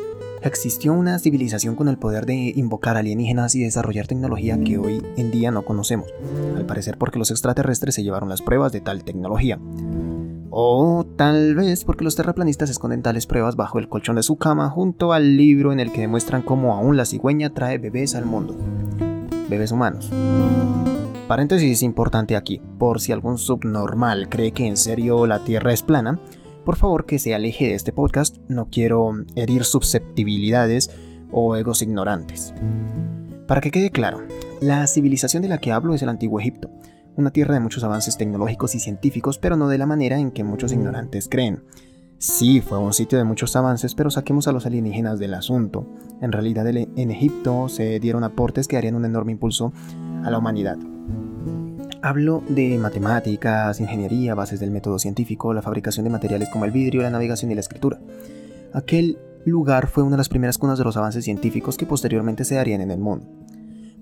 existió 0.43 0.93
una 0.93 1.19
civilización 1.19 1.77
con 1.77 1.89
el 1.89 1.99
poder 1.99 2.27
de 2.27 2.53
invocar 2.57 2.97
alienígenas 2.97 3.55
y 3.55 3.61
desarrollar 3.61 4.07
tecnología 4.07 4.59
que 4.59 4.79
hoy 4.79 5.03
en 5.17 5.31
día 5.31 5.51
no 5.51 5.63
conocemos, 5.63 6.09
al 6.57 6.67
parecer 6.67 6.97
porque 6.99 7.19
los 7.19 7.31
extraterrestres 7.31 7.95
se 7.95 8.03
llevaron 8.03 8.29
las 8.29 8.43
pruebas 8.43 8.73
de 8.73 8.81
tal 8.81 9.05
tecnología. 9.05 9.59
O 10.51 11.07
tal 11.17 11.55
vez 11.55 11.85
porque 11.85 12.05
los 12.05 12.17
terraplanistas 12.17 12.71
esconden 12.71 13.03
tales 13.03 13.27
pruebas 13.27 13.55
bajo 13.55 13.79
el 13.79 13.89
colchón 13.89 14.17
de 14.17 14.25
su 14.25 14.37
cama 14.37 14.69
junto 14.69 15.13
al 15.13 15.37
libro 15.37 15.73
en 15.73 15.79
el 15.79 15.93
que 15.93 16.01
demuestran 16.01 16.43
cómo 16.43 16.75
aún 16.75 16.97
la 16.97 17.05
cigüeña 17.05 17.51
trae 17.51 17.79
bebés 17.79 18.17
al 18.17 18.27
mundo. 18.27 18.57
Bebés 19.49 19.71
humanos. 19.71 20.11
Paréntesis 21.31 21.85
importante 21.85 22.35
aquí, 22.35 22.61
por 22.77 23.01
si 23.01 23.13
algún 23.13 23.39
subnormal 23.39 24.29
cree 24.29 24.51
que 24.51 24.67
en 24.67 24.77
serio 24.77 25.29
la 25.29 25.45
Tierra 25.45 25.73
es 25.73 25.85
plana, 25.85 26.19
por 26.65 26.75
favor 26.75 27.07
que 27.07 27.21
se 27.21 27.37
aleje 27.37 27.69
de 27.69 27.75
este 27.77 27.93
podcast, 27.93 28.39
no 28.49 28.67
quiero 28.69 29.13
herir 29.37 29.63
susceptibilidades 29.63 30.91
o 31.31 31.55
egos 31.55 31.83
ignorantes. 31.83 32.53
Para 33.47 33.61
que 33.61 33.71
quede 33.71 33.93
claro, 33.93 34.23
la 34.61 34.85
civilización 34.89 35.45
de 35.45 35.49
la 35.51 35.59
que 35.59 35.71
hablo 35.71 35.95
es 35.95 36.03
el 36.03 36.09
Antiguo 36.09 36.41
Egipto, 36.41 36.69
una 37.15 37.31
tierra 37.31 37.55
de 37.55 37.61
muchos 37.61 37.85
avances 37.85 38.17
tecnológicos 38.17 38.75
y 38.75 38.81
científicos, 38.81 39.39
pero 39.39 39.57
no 39.57 39.69
de 39.69 39.79
la 39.79 39.87
manera 39.87 40.19
en 40.19 40.33
que 40.33 40.43
muchos 40.43 40.73
ignorantes 40.73 41.29
creen. 41.29 41.63
Sí, 42.19 42.61
fue 42.61 42.79
un 42.79 42.93
sitio 42.93 43.19
de 43.19 43.25
muchos 43.25 43.55
avances, 43.55 43.95
pero 43.95 44.11
saquemos 44.11 44.49
a 44.49 44.53
los 44.53 44.67
alienígenas 44.67 45.21
del 45.21 45.35
asunto. 45.35 45.87
En 46.21 46.33
realidad 46.33 46.67
en 46.67 47.11
Egipto 47.13 47.69
se 47.69 48.01
dieron 48.01 48.25
aportes 48.25 48.67
que 48.67 48.75
darían 48.75 48.97
un 48.97 49.05
enorme 49.05 49.31
impulso 49.31 49.73
a 50.25 50.31
la 50.31 50.37
humanidad. 50.37 50.77
Hablo 52.03 52.43
de 52.49 52.79
matemáticas, 52.79 53.79
ingeniería, 53.79 54.35
bases 54.35 54.59
del 54.59 54.71
método 54.71 54.99
científico, 54.99 55.53
la 55.53 55.61
fabricación 55.61 56.05
de 56.05 56.11
materiales 56.11 56.49
como 56.49 56.65
el 56.65 56.71
vidrio, 56.71 57.03
la 57.03 57.11
navegación 57.11 57.51
y 57.51 57.55
la 57.55 57.61
escritura. 57.61 58.01
Aquel 58.73 59.19
lugar 59.45 59.87
fue 59.87 60.03
una 60.03 60.13
de 60.13 60.19
las 60.19 60.31
primeras 60.31 60.57
cunas 60.57 60.79
de 60.79 60.85
los 60.85 60.97
avances 60.97 61.25
científicos 61.25 61.77
que 61.77 61.85
posteriormente 61.85 62.45
se 62.47 62.55
darían 62.55 62.81
en 62.81 62.91
el 62.91 63.01
mundo. 63.01 63.27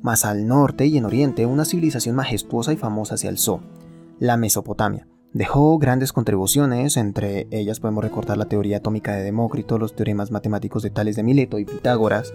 Más 0.01 0.25
al 0.25 0.47
norte 0.47 0.87
y 0.87 0.97
en 0.97 1.07
oriente, 1.07 1.45
una 1.45 1.65
civilización 1.65 2.15
majestuosa 2.15 2.73
y 2.73 2.77
famosa 2.77 3.17
se 3.17 3.27
alzó, 3.27 3.63
la 4.21 4.37
Mesopotamia. 4.37 5.09
Dejó 5.33 5.77
grandes 5.79 6.13
contribuciones, 6.13 6.97
entre 6.97 7.49
ellas 7.51 7.81
podemos 7.81 8.05
recordar 8.05 8.39
la 8.39 8.47
teoría 8.47 8.77
atómica 8.77 9.17
de 9.17 9.25
Demócrito, 9.25 9.77
los 9.77 9.97
teoremas 9.97 10.31
matemáticos 10.31 10.85
de 10.85 10.91
Tales 10.91 11.17
de 11.17 11.25
Mileto 11.25 11.59
y 11.59 11.65
Pitágoras, 11.65 12.33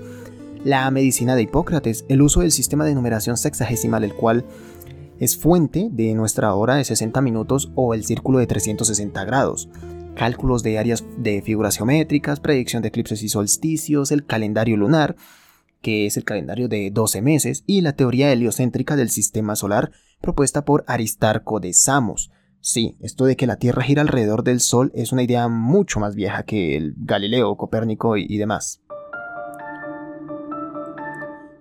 la 0.65 0.89
medicina 0.91 1.35
de 1.35 1.43
Hipócrates, 1.43 2.03
el 2.09 2.21
uso 2.21 2.41
del 2.41 2.51
sistema 2.51 2.83
de 2.83 2.95
numeración 2.95 3.37
sexagesimal, 3.37 4.03
el 4.03 4.13
cual 4.13 4.45
es 5.19 5.37
fuente 5.37 5.89
de 5.91 6.13
nuestra 6.15 6.53
hora 6.53 6.75
de 6.75 6.83
60 6.83 7.21
minutos 7.21 7.71
o 7.75 7.93
el 7.93 8.05
círculo 8.05 8.39
de 8.39 8.47
360 8.47 9.23
grados, 9.25 9.69
cálculos 10.15 10.63
de 10.63 10.79
áreas 10.79 11.03
de 11.17 11.41
figuras 11.41 11.77
geométricas, 11.77 12.39
predicción 12.39 12.81
de 12.81 12.89
eclipses 12.89 13.23
y 13.23 13.29
solsticios, 13.29 14.11
el 14.11 14.25
calendario 14.25 14.77
lunar, 14.77 15.15
que 15.81 16.05
es 16.05 16.17
el 16.17 16.23
calendario 16.23 16.67
de 16.67 16.91
12 16.91 17.21
meses, 17.21 17.63
y 17.67 17.81
la 17.81 17.93
teoría 17.93 18.31
heliocéntrica 18.31 18.95
del 18.95 19.09
sistema 19.09 19.55
solar 19.55 19.91
propuesta 20.21 20.63
por 20.65 20.85
Aristarco 20.87 21.59
de 21.59 21.73
Samos. 21.73 22.31
Sí, 22.61 22.95
esto 23.01 23.25
de 23.25 23.35
que 23.35 23.45
la 23.45 23.57
Tierra 23.57 23.83
gira 23.83 24.01
alrededor 24.01 24.43
del 24.43 24.61
Sol 24.61 24.91
es 24.95 25.11
una 25.11 25.23
idea 25.23 25.49
mucho 25.49 25.99
más 25.99 26.15
vieja 26.15 26.43
que 26.43 26.77
el 26.77 26.93
Galileo, 26.97 27.57
Copérnico 27.57 28.15
y, 28.15 28.25
y 28.27 28.37
demás. 28.37 28.81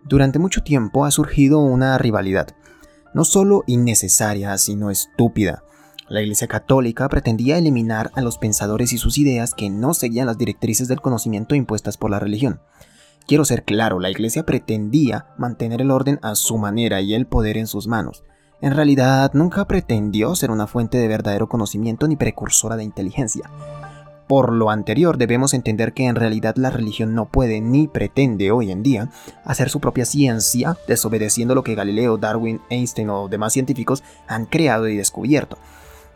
Durante 0.05 0.39
mucho 0.39 0.63
tiempo 0.63 1.05
ha 1.05 1.11
surgido 1.11 1.59
una 1.59 1.99
rivalidad, 1.99 2.55
no 3.15 3.25
solo 3.25 3.65
innecesaria, 3.67 4.57
sino 4.59 4.91
estúpida, 4.91 5.63
la 6.13 6.21
Iglesia 6.21 6.47
Católica 6.47 7.09
pretendía 7.09 7.57
eliminar 7.57 8.11
a 8.15 8.21
los 8.21 8.37
pensadores 8.37 8.93
y 8.93 8.99
sus 8.99 9.17
ideas 9.17 9.55
que 9.55 9.71
no 9.71 9.95
seguían 9.95 10.27
las 10.27 10.37
directrices 10.37 10.87
del 10.87 11.01
conocimiento 11.01 11.55
impuestas 11.55 11.97
por 11.97 12.11
la 12.11 12.19
religión. 12.19 12.61
Quiero 13.27 13.47
ser 13.47 13.65
claro, 13.65 13.99
la 13.99 14.11
Iglesia 14.11 14.45
pretendía 14.45 15.29
mantener 15.39 15.81
el 15.81 15.91
orden 15.91 16.19
a 16.21 16.35
su 16.35 16.59
manera 16.59 17.01
y 17.01 17.15
el 17.15 17.27
poder 17.27 17.57
en 17.57 17.67
sus 17.67 17.87
manos. 17.87 18.25
En 18.61 18.75
realidad, 18.75 19.31
nunca 19.33 19.67
pretendió 19.67 20.35
ser 20.35 20.51
una 20.51 20.67
fuente 20.67 20.99
de 20.99 21.09
verdadero 21.09 21.49
conocimiento 21.49 22.07
ni 22.07 22.17
precursora 22.17 22.77
de 22.77 22.85
inteligencia. 22.85 23.51
Por 24.33 24.51
lo 24.51 24.71
anterior, 24.71 25.19
debemos 25.19 25.53
entender 25.53 25.93
que 25.93 26.07
en 26.07 26.15
realidad 26.15 26.57
la 26.57 26.71
religión 26.71 27.15
no 27.15 27.27
puede 27.27 27.61
ni 27.61 27.87
pretende 27.87 28.51
hoy 28.51 28.71
en 28.71 28.83
día 28.83 29.11
hacer 29.45 29.69
su 29.69 29.79
propia 29.79 30.07
ciencia, 30.07 30.79
desobedeciendo 30.89 31.55
lo 31.55 31.63
que 31.63 31.75
Galileo, 31.75 32.17
Darwin, 32.17 32.63
Einstein 32.71 33.11
o 33.11 33.29
demás 33.29 33.53
científicos 33.53 34.03
han 34.27 34.47
creado 34.47 34.89
y 34.89 34.97
descubierto. 34.97 35.59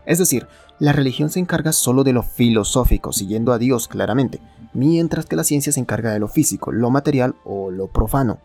Es 0.06 0.16
decir, 0.16 0.46
la 0.78 0.94
religión 0.94 1.28
se 1.28 1.40
encarga 1.40 1.72
solo 1.72 2.04
de 2.04 2.14
lo 2.14 2.22
filosófico, 2.22 3.12
siguiendo 3.12 3.52
a 3.52 3.58
Dios 3.58 3.86
claramente, 3.86 4.40
mientras 4.72 5.26
que 5.26 5.36
la 5.36 5.44
ciencia 5.44 5.70
se 5.70 5.80
encarga 5.80 6.10
de 6.10 6.18
lo 6.18 6.28
físico, 6.28 6.72
lo 6.72 6.88
material 6.88 7.34
o 7.44 7.70
lo 7.70 7.88
profano. 7.88 8.38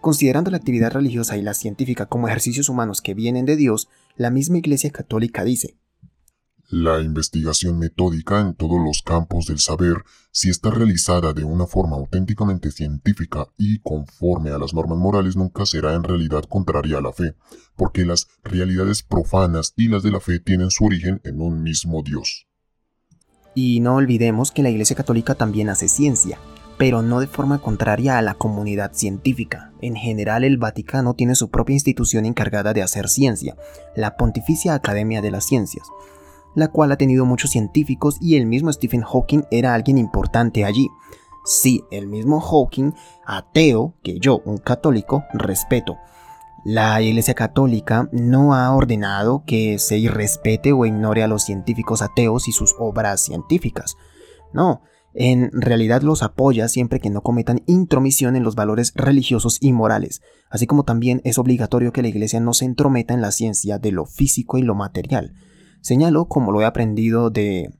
Considerando 0.00 0.50
la 0.50 0.56
actividad 0.56 0.92
religiosa 0.92 1.36
y 1.36 1.42
la 1.42 1.52
científica 1.52 2.06
como 2.06 2.26
ejercicios 2.26 2.70
humanos 2.70 3.02
que 3.02 3.12
vienen 3.12 3.44
de 3.44 3.56
Dios, 3.56 3.90
la 4.16 4.30
misma 4.30 4.56
Iglesia 4.56 4.88
Católica 4.88 5.44
dice, 5.44 5.76
la 6.70 7.00
investigación 7.00 7.80
metódica 7.80 8.40
en 8.40 8.54
todos 8.54 8.80
los 8.80 9.02
campos 9.02 9.46
del 9.46 9.58
saber, 9.58 10.04
si 10.30 10.50
está 10.50 10.70
realizada 10.70 11.32
de 11.32 11.42
una 11.42 11.66
forma 11.66 11.96
auténticamente 11.96 12.70
científica 12.70 13.48
y 13.58 13.80
conforme 13.80 14.50
a 14.50 14.58
las 14.58 14.72
normas 14.72 14.98
morales, 14.98 15.36
nunca 15.36 15.66
será 15.66 15.94
en 15.94 16.04
realidad 16.04 16.44
contraria 16.48 16.98
a 16.98 17.00
la 17.00 17.12
fe, 17.12 17.34
porque 17.74 18.04
las 18.04 18.28
realidades 18.44 19.02
profanas 19.02 19.74
y 19.76 19.88
las 19.88 20.04
de 20.04 20.12
la 20.12 20.20
fe 20.20 20.38
tienen 20.38 20.70
su 20.70 20.84
origen 20.84 21.20
en 21.24 21.40
un 21.40 21.62
mismo 21.62 22.02
Dios. 22.04 22.46
Y 23.52 23.80
no 23.80 23.96
olvidemos 23.96 24.52
que 24.52 24.62
la 24.62 24.70
Iglesia 24.70 24.94
Católica 24.94 25.34
también 25.34 25.70
hace 25.70 25.88
ciencia, 25.88 26.38
pero 26.78 27.02
no 27.02 27.18
de 27.18 27.26
forma 27.26 27.58
contraria 27.58 28.16
a 28.16 28.22
la 28.22 28.34
comunidad 28.34 28.92
científica. 28.92 29.72
En 29.82 29.96
general, 29.96 30.44
el 30.44 30.56
Vaticano 30.56 31.14
tiene 31.14 31.34
su 31.34 31.50
propia 31.50 31.74
institución 31.74 32.26
encargada 32.26 32.72
de 32.72 32.82
hacer 32.82 33.08
ciencia, 33.08 33.56
la 33.96 34.16
Pontificia 34.16 34.74
Academia 34.74 35.20
de 35.20 35.32
las 35.32 35.46
Ciencias 35.46 35.88
la 36.54 36.68
cual 36.68 36.92
ha 36.92 36.96
tenido 36.96 37.24
muchos 37.24 37.50
científicos 37.50 38.16
y 38.20 38.36
el 38.36 38.46
mismo 38.46 38.72
Stephen 38.72 39.02
Hawking 39.02 39.42
era 39.50 39.74
alguien 39.74 39.98
importante 39.98 40.64
allí. 40.64 40.88
Sí, 41.44 41.82
el 41.90 42.06
mismo 42.06 42.40
Hawking, 42.40 42.92
ateo, 43.24 43.94
que 44.02 44.18
yo, 44.18 44.42
un 44.44 44.58
católico, 44.58 45.24
respeto. 45.32 45.96
La 46.64 47.00
Iglesia 47.00 47.32
Católica 47.32 48.10
no 48.12 48.54
ha 48.54 48.74
ordenado 48.74 49.44
que 49.46 49.78
se 49.78 49.96
irrespete 49.96 50.72
o 50.72 50.84
ignore 50.84 51.22
a 51.22 51.28
los 51.28 51.42
científicos 51.44 52.02
ateos 52.02 52.48
y 52.48 52.52
sus 52.52 52.74
obras 52.78 53.22
científicas. 53.22 53.96
No, 54.52 54.82
en 55.14 55.50
realidad 55.52 56.02
los 56.02 56.22
apoya 56.22 56.68
siempre 56.68 57.00
que 57.00 57.10
no 57.10 57.22
cometan 57.22 57.62
intromisión 57.66 58.36
en 58.36 58.44
los 58.44 58.54
valores 58.54 58.92
religiosos 58.94 59.56
y 59.60 59.72
morales, 59.72 60.20
así 60.50 60.66
como 60.66 60.84
también 60.84 61.20
es 61.24 61.38
obligatorio 61.38 61.92
que 61.92 62.02
la 62.02 62.08
Iglesia 62.08 62.40
no 62.40 62.52
se 62.52 62.66
entrometa 62.66 63.14
en 63.14 63.22
la 63.22 63.32
ciencia 63.32 63.78
de 63.78 63.92
lo 63.92 64.04
físico 64.04 64.58
y 64.58 64.62
lo 64.62 64.74
material, 64.74 65.34
Señalo, 65.80 66.26
como 66.26 66.52
lo 66.52 66.60
he 66.60 66.64
aprendido 66.64 67.30
de 67.30 67.70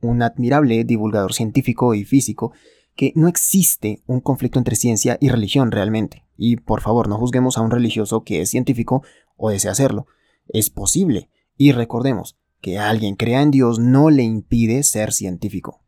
un 0.00 0.22
admirable 0.22 0.84
divulgador 0.84 1.32
científico 1.32 1.94
y 1.94 2.04
físico, 2.04 2.52
que 2.94 3.12
no 3.14 3.28
existe 3.28 4.02
un 4.06 4.20
conflicto 4.20 4.58
entre 4.58 4.76
ciencia 4.76 5.18
y 5.20 5.28
religión 5.28 5.70
realmente. 5.70 6.24
Y 6.36 6.56
por 6.56 6.80
favor, 6.80 7.08
no 7.08 7.16
juzguemos 7.16 7.58
a 7.58 7.62
un 7.62 7.70
religioso 7.70 8.24
que 8.24 8.40
es 8.40 8.50
científico 8.50 9.02
o 9.36 9.50
desea 9.50 9.72
hacerlo. 9.72 10.06
Es 10.48 10.70
posible. 10.70 11.30
Y 11.56 11.72
recordemos, 11.72 12.38
que 12.60 12.78
alguien 12.78 13.16
crea 13.16 13.42
en 13.42 13.50
Dios 13.50 13.78
no 13.78 14.10
le 14.10 14.22
impide 14.22 14.82
ser 14.82 15.12
científico. 15.12 15.84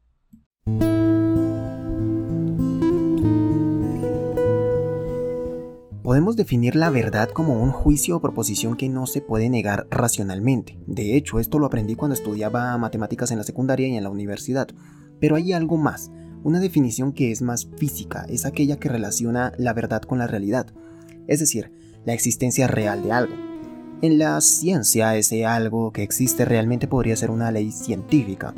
Podemos 6.10 6.34
definir 6.34 6.74
la 6.74 6.90
verdad 6.90 7.28
como 7.28 7.62
un 7.62 7.70
juicio 7.70 8.16
o 8.16 8.20
proposición 8.20 8.76
que 8.76 8.88
no 8.88 9.06
se 9.06 9.20
puede 9.20 9.48
negar 9.48 9.86
racionalmente. 9.92 10.76
De 10.88 11.16
hecho, 11.16 11.38
esto 11.38 11.60
lo 11.60 11.66
aprendí 11.66 11.94
cuando 11.94 12.14
estudiaba 12.14 12.76
matemáticas 12.78 13.30
en 13.30 13.38
la 13.38 13.44
secundaria 13.44 13.86
y 13.86 13.96
en 13.96 14.02
la 14.02 14.10
universidad. 14.10 14.66
Pero 15.20 15.36
hay 15.36 15.52
algo 15.52 15.76
más, 15.76 16.10
una 16.42 16.58
definición 16.58 17.12
que 17.12 17.30
es 17.30 17.42
más 17.42 17.68
física, 17.76 18.26
es 18.28 18.44
aquella 18.44 18.76
que 18.76 18.88
relaciona 18.88 19.52
la 19.56 19.72
verdad 19.72 20.02
con 20.02 20.18
la 20.18 20.26
realidad, 20.26 20.74
es 21.28 21.38
decir, 21.38 21.70
la 22.04 22.12
existencia 22.12 22.66
real 22.66 23.04
de 23.04 23.12
algo. 23.12 23.34
En 24.02 24.18
la 24.18 24.40
ciencia, 24.40 25.14
ese 25.14 25.46
algo 25.46 25.92
que 25.92 26.02
existe 26.02 26.44
realmente 26.44 26.88
podría 26.88 27.14
ser 27.14 27.30
una 27.30 27.52
ley 27.52 27.70
científica, 27.70 28.52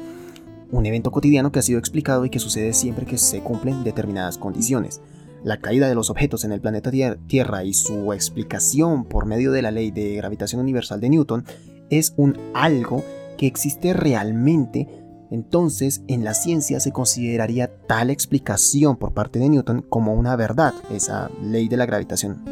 un 0.71 0.87
evento 0.87 1.11
cotidiano 1.11 1.52
que 1.52 1.59
ha 1.59 1.62
sido 1.62 1.78
explicado 1.78 2.25
y 2.25 2.30
que 2.30 2.38
sucede 2.38 2.73
siempre 2.73 3.04
que 3.04 3.18
se 3.18 3.42
cumplen 3.42 3.85
determinadas 3.85 4.38
condiciones 4.38 5.02
la 5.44 5.58
caída 5.58 5.88
de 5.88 5.94
los 5.94 6.11
objetos 6.11 6.44
en 6.44 6.52
el 6.52 6.61
planeta 6.61 6.90
Tierra 7.26 7.64
y 7.64 7.75
su 7.75 8.12
explicación 8.12 9.04
por 9.04 9.26
medio 9.26 9.52
de 9.52 9.62
la 9.62 9.70
ley 9.70 9.90
de 9.90 10.16
gravitación 10.16 10.61
universal 10.61 11.00
de 11.00 11.11
Newton 11.11 11.44
es 11.90 12.14
un 12.16 12.38
algo 12.54 13.04
que 13.37 13.46
existe 13.46 13.92
realmente, 13.92 14.88
entonces 15.30 16.02
en 16.06 16.25
la 16.25 16.34
ciencia 16.34 16.80
se 16.80 16.92
consideraría 16.92 17.70
tal 17.87 18.11
explicación 18.11 18.96
por 18.96 19.14
parte 19.14 19.38
de 19.38 19.49
Newton 19.49 19.82
como 19.88 20.14
una 20.14 20.37
verdad, 20.37 20.75
esa 20.90 21.30
ley 21.42 21.68
de 21.68 21.76
la 21.76 21.87
gravitación. 21.87 22.42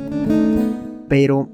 Pero 1.09 1.49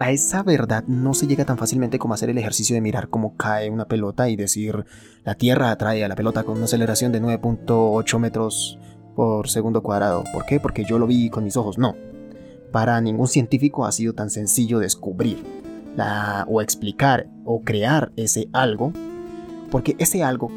a 0.00 0.10
esa 0.12 0.42
verdad 0.42 0.84
no 0.86 1.12
se 1.14 1.26
llega 1.26 1.44
tan 1.44 1.58
fácilmente 1.58 1.98
como 1.98 2.14
hacer 2.14 2.30
el 2.30 2.38
ejercicio 2.38 2.74
de 2.74 2.80
mirar 2.80 3.10
cómo 3.10 3.36
cae 3.36 3.68
una 3.68 3.86
pelota 3.86 4.28
y 4.30 4.36
decir 4.36 4.86
la 5.24 5.34
Tierra 5.34 5.70
atrae 5.70 6.04
a 6.04 6.08
la 6.08 6.16
pelota 6.16 6.42
con 6.42 6.56
una 6.56 6.64
aceleración 6.64 7.12
de 7.12 7.20
9.8 7.20 8.18
metros 8.18 8.78
por 9.20 9.50
segundo 9.50 9.82
cuadrado. 9.82 10.24
¿Por 10.32 10.46
qué? 10.46 10.60
Porque 10.60 10.82
yo 10.82 10.98
lo 10.98 11.06
vi 11.06 11.28
con 11.28 11.44
mis 11.44 11.54
ojos. 11.58 11.76
No. 11.76 11.94
Para 12.72 12.98
ningún 13.02 13.28
científico 13.28 13.84
ha 13.84 13.92
sido 13.92 14.14
tan 14.14 14.30
sencillo 14.30 14.78
descubrir 14.78 15.44
la, 15.94 16.46
o 16.48 16.62
explicar 16.62 17.28
o 17.44 17.60
crear 17.60 18.12
ese 18.16 18.48
algo. 18.54 18.94
Porque 19.70 19.94
ese 19.98 20.24
algo, 20.24 20.48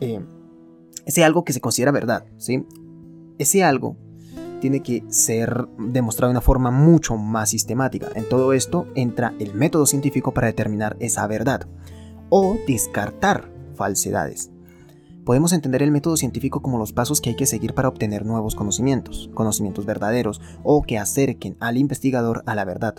eh, 0.00 0.18
ese 1.04 1.24
algo 1.24 1.44
que 1.44 1.52
se 1.52 1.60
considera 1.60 1.92
verdad, 1.92 2.24
¿sí? 2.38 2.64
Ese 3.36 3.62
algo 3.62 3.98
tiene 4.62 4.80
que 4.80 5.04
ser 5.10 5.68
demostrado 5.78 6.30
de 6.30 6.38
una 6.38 6.40
forma 6.40 6.70
mucho 6.70 7.18
más 7.18 7.50
sistemática. 7.50 8.08
En 8.14 8.26
todo 8.30 8.54
esto 8.54 8.86
entra 8.94 9.34
el 9.40 9.52
método 9.52 9.84
científico 9.84 10.32
para 10.32 10.46
determinar 10.46 10.96
esa 11.00 11.26
verdad 11.26 11.68
o 12.30 12.56
descartar 12.66 13.52
falsedades 13.74 14.52
podemos 15.28 15.52
entender 15.52 15.82
el 15.82 15.90
método 15.90 16.16
científico 16.16 16.62
como 16.62 16.78
los 16.78 16.94
pasos 16.94 17.20
que 17.20 17.28
hay 17.28 17.36
que 17.36 17.44
seguir 17.44 17.74
para 17.74 17.88
obtener 17.88 18.24
nuevos 18.24 18.54
conocimientos, 18.54 19.28
conocimientos 19.34 19.84
verdaderos 19.84 20.40
o 20.62 20.82
que 20.84 20.96
acerquen 20.96 21.54
al 21.60 21.76
investigador 21.76 22.42
a 22.46 22.54
la 22.54 22.64
verdad. 22.64 22.94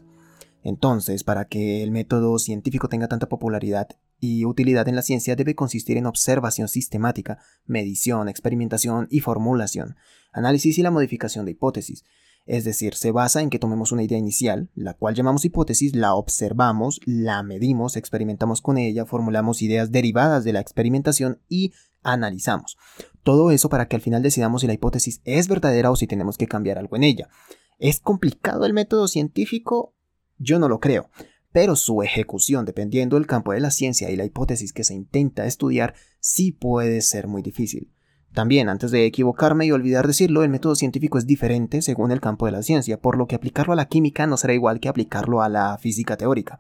Entonces, 0.62 1.24
para 1.24 1.46
que 1.46 1.82
el 1.82 1.90
método 1.90 2.38
científico 2.38 2.88
tenga 2.88 3.08
tanta 3.08 3.30
popularidad 3.30 3.88
y 4.20 4.46
utilidad 4.46 4.88
en 4.88 4.96
la 4.96 5.02
ciencia 5.02 5.36
debe 5.36 5.56
consistir 5.56 5.98
en 5.98 6.06
observación 6.06 6.68
sistemática, 6.68 7.40
medición, 7.66 8.30
experimentación 8.30 9.08
y 9.10 9.22
formulación, 9.22 9.96
análisis 10.32 10.78
y 10.78 10.84
la 10.84 10.92
modificación 10.92 11.46
de 11.46 11.54
hipótesis. 11.54 12.04
Es 12.46 12.64
decir, 12.64 12.96
se 12.96 13.12
basa 13.12 13.42
en 13.42 13.50
que 13.50 13.60
tomemos 13.60 13.92
una 13.92 14.04
idea 14.04 14.18
inicial, 14.18 14.70
la 14.76 14.94
cual 14.94 15.14
llamamos 15.16 15.46
hipótesis, 15.46 15.96
la 15.96 16.14
observamos, 16.16 17.00
la 17.06 17.42
medimos, 17.44 17.96
experimentamos 17.96 18.62
con 18.62 18.78
ella, 18.78 19.06
formulamos 19.06 19.62
ideas 19.62 19.92
derivadas 19.92 20.44
de 20.44 20.54
la 20.54 20.60
experimentación 20.60 21.40
y 21.48 21.74
analizamos. 22.03 22.77
Todo 23.24 23.51
eso 23.51 23.70
para 23.70 23.88
que 23.88 23.96
al 23.96 24.01
final 24.01 24.22
decidamos 24.22 24.62
si 24.62 24.68
la 24.68 24.74
hipótesis 24.74 25.22
es 25.25 25.48
verdadera 25.48 25.91
o 25.91 25.96
si 25.96 26.08
tenemos 26.08 26.38
que 26.38 26.48
cambiar 26.48 26.77
algo 26.77 26.96
en 26.96 27.03
ella. 27.03 27.29
¿Es 27.77 28.00
complicado 28.00 28.65
el 28.65 28.74
método 28.74 29.08
científico? 29.08 29.96
Yo 30.38 30.60
no 30.60 30.68
lo 30.68 30.79
creo 30.79 31.10
pero 31.51 31.75
su 31.75 32.03
ejecución, 32.03 32.65
dependiendo 32.65 33.15
del 33.15 33.27
campo 33.27 33.53
de 33.53 33.60
la 33.60 33.72
ciencia 33.72 34.10
y 34.10 34.15
la 34.15 34.25
hipótesis 34.25 34.74
que 34.74 34.84
se 34.84 34.94
intenta 34.94 35.46
estudiar, 35.46 35.96
sí 36.20 36.51
puede 36.51 37.01
ser 37.01 37.27
muy 37.27 37.41
difícil. 37.41 37.91
También, 38.34 38.70
antes 38.70 38.91
de 38.91 39.06
equivocarme 39.06 39.65
y 39.65 39.72
olvidar 39.72 40.06
decirlo, 40.06 40.44
el 40.44 40.51
método 40.51 40.75
científico 40.75 41.18
es 41.18 41.25
diferente 41.25 41.82
según 41.82 42.12
el 42.12 42.22
campo 42.22 42.46
de 42.46 42.51
la 42.51 42.62
ciencia, 42.62 43.01
por 43.01 43.18
lo 43.18 43.27
que 43.27 43.36
aplicarlo 43.36 43.74
a 43.74 43.75
la 43.75 43.88
química 43.88 44.27
no 44.27 44.38
será 44.38 44.53
igual 44.53 44.79
que 44.79 44.89
aplicarlo 44.89 45.41
a 45.41 45.50
la 45.50 45.77
física 45.79 46.15
teórica. 46.15 46.60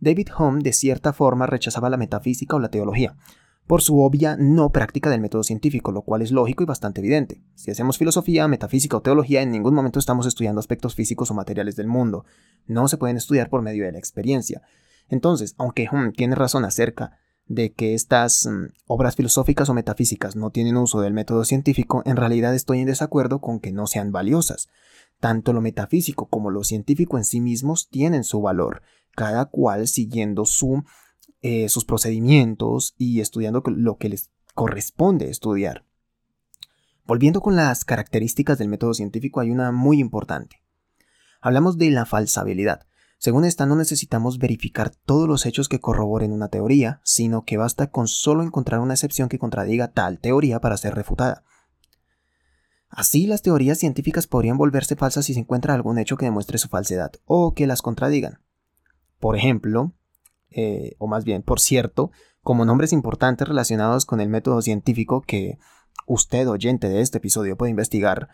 David 0.00 0.28
Hume 0.38 0.62
de 0.62 0.72
cierta 0.72 1.12
forma 1.12 1.46
rechazaba 1.46 1.90
la 1.90 1.98
metafísica 1.98 2.56
o 2.56 2.60
la 2.60 2.70
teología, 2.70 3.14
por 3.70 3.82
su 3.82 4.00
obvia 4.00 4.36
no 4.36 4.72
práctica 4.72 5.10
del 5.10 5.20
método 5.20 5.44
científico, 5.44 5.92
lo 5.92 6.02
cual 6.02 6.22
es 6.22 6.32
lógico 6.32 6.64
y 6.64 6.66
bastante 6.66 7.00
evidente. 7.00 7.40
Si 7.54 7.70
hacemos 7.70 7.98
filosofía, 7.98 8.48
metafísica 8.48 8.96
o 8.96 9.00
teología, 9.00 9.42
en 9.42 9.52
ningún 9.52 9.74
momento 9.74 10.00
estamos 10.00 10.26
estudiando 10.26 10.58
aspectos 10.58 10.96
físicos 10.96 11.30
o 11.30 11.34
materiales 11.34 11.76
del 11.76 11.86
mundo. 11.86 12.24
No 12.66 12.88
se 12.88 12.96
pueden 12.96 13.16
estudiar 13.16 13.48
por 13.48 13.62
medio 13.62 13.84
de 13.84 13.92
la 13.92 13.98
experiencia. 14.00 14.62
Entonces, 15.08 15.54
aunque 15.56 15.88
Hume 15.88 16.10
tiene 16.10 16.34
razón 16.34 16.64
acerca 16.64 17.20
de 17.46 17.72
que 17.72 17.94
estas 17.94 18.44
mm, 18.44 18.72
obras 18.88 19.14
filosóficas 19.14 19.68
o 19.68 19.74
metafísicas 19.74 20.34
no 20.34 20.50
tienen 20.50 20.76
uso 20.76 21.00
del 21.00 21.14
método 21.14 21.44
científico, 21.44 22.02
en 22.06 22.16
realidad 22.16 22.52
estoy 22.56 22.80
en 22.80 22.86
desacuerdo 22.86 23.40
con 23.40 23.60
que 23.60 23.70
no 23.70 23.86
sean 23.86 24.10
valiosas. 24.10 24.68
Tanto 25.20 25.52
lo 25.52 25.60
metafísico 25.60 26.26
como 26.26 26.50
lo 26.50 26.64
científico 26.64 27.18
en 27.18 27.24
sí 27.24 27.40
mismos 27.40 27.88
tienen 27.88 28.24
su 28.24 28.40
valor, 28.40 28.82
cada 29.14 29.44
cual 29.44 29.86
siguiendo 29.86 30.44
su 30.44 30.82
eh, 31.42 31.68
sus 31.68 31.84
procedimientos 31.84 32.94
y 32.98 33.20
estudiando 33.20 33.62
lo 33.66 33.96
que 33.96 34.08
les 34.08 34.30
corresponde 34.54 35.30
estudiar. 35.30 35.84
Volviendo 37.06 37.40
con 37.40 37.56
las 37.56 37.84
características 37.84 38.58
del 38.58 38.68
método 38.68 38.94
científico, 38.94 39.40
hay 39.40 39.50
una 39.50 39.72
muy 39.72 39.98
importante. 39.98 40.62
Hablamos 41.40 41.78
de 41.78 41.90
la 41.90 42.04
falsabilidad. 42.04 42.86
Según 43.18 43.44
esta, 43.44 43.66
no 43.66 43.76
necesitamos 43.76 44.38
verificar 44.38 44.90
todos 44.90 45.28
los 45.28 45.44
hechos 45.44 45.68
que 45.68 45.80
corroboren 45.80 46.32
una 46.32 46.48
teoría, 46.48 47.00
sino 47.04 47.44
que 47.44 47.56
basta 47.56 47.90
con 47.90 48.06
solo 48.08 48.42
encontrar 48.42 48.80
una 48.80 48.94
excepción 48.94 49.28
que 49.28 49.38
contradiga 49.38 49.88
tal 49.92 50.20
teoría 50.20 50.60
para 50.60 50.76
ser 50.76 50.94
refutada. 50.94 51.44
Así, 52.88 53.26
las 53.26 53.42
teorías 53.42 53.78
científicas 53.78 54.26
podrían 54.26 54.58
volverse 54.58 54.96
falsas 54.96 55.24
si 55.24 55.34
se 55.34 55.40
encuentra 55.40 55.74
algún 55.74 55.98
hecho 55.98 56.16
que 56.16 56.26
demuestre 56.26 56.58
su 56.58 56.68
falsedad 56.68 57.12
o 57.24 57.54
que 57.54 57.66
las 57.66 57.82
contradigan. 57.82 58.40
Por 59.18 59.36
ejemplo, 59.36 59.94
eh, 60.50 60.94
o 60.98 61.06
más 61.06 61.24
bien, 61.24 61.42
por 61.42 61.60
cierto, 61.60 62.10
como 62.42 62.64
nombres 62.64 62.92
importantes 62.92 63.46
relacionados 63.46 64.04
con 64.06 64.20
el 64.20 64.28
método 64.28 64.62
científico 64.62 65.22
que 65.22 65.58
usted, 66.06 66.48
oyente 66.48 66.88
de 66.88 67.00
este 67.00 67.18
episodio, 67.18 67.56
puede 67.56 67.70
investigar, 67.70 68.28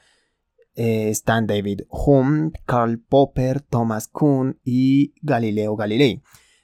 eh, 0.75 1.09
están 1.09 1.47
David 1.47 1.83
Hume, 1.89 2.53
Karl 2.67 2.99
Popper, 2.99 3.63
Thomas 3.63 4.09
Kuhn 4.09 4.61
y 4.63 5.15
Galileo 5.23 5.75
Galilei. 5.77 6.23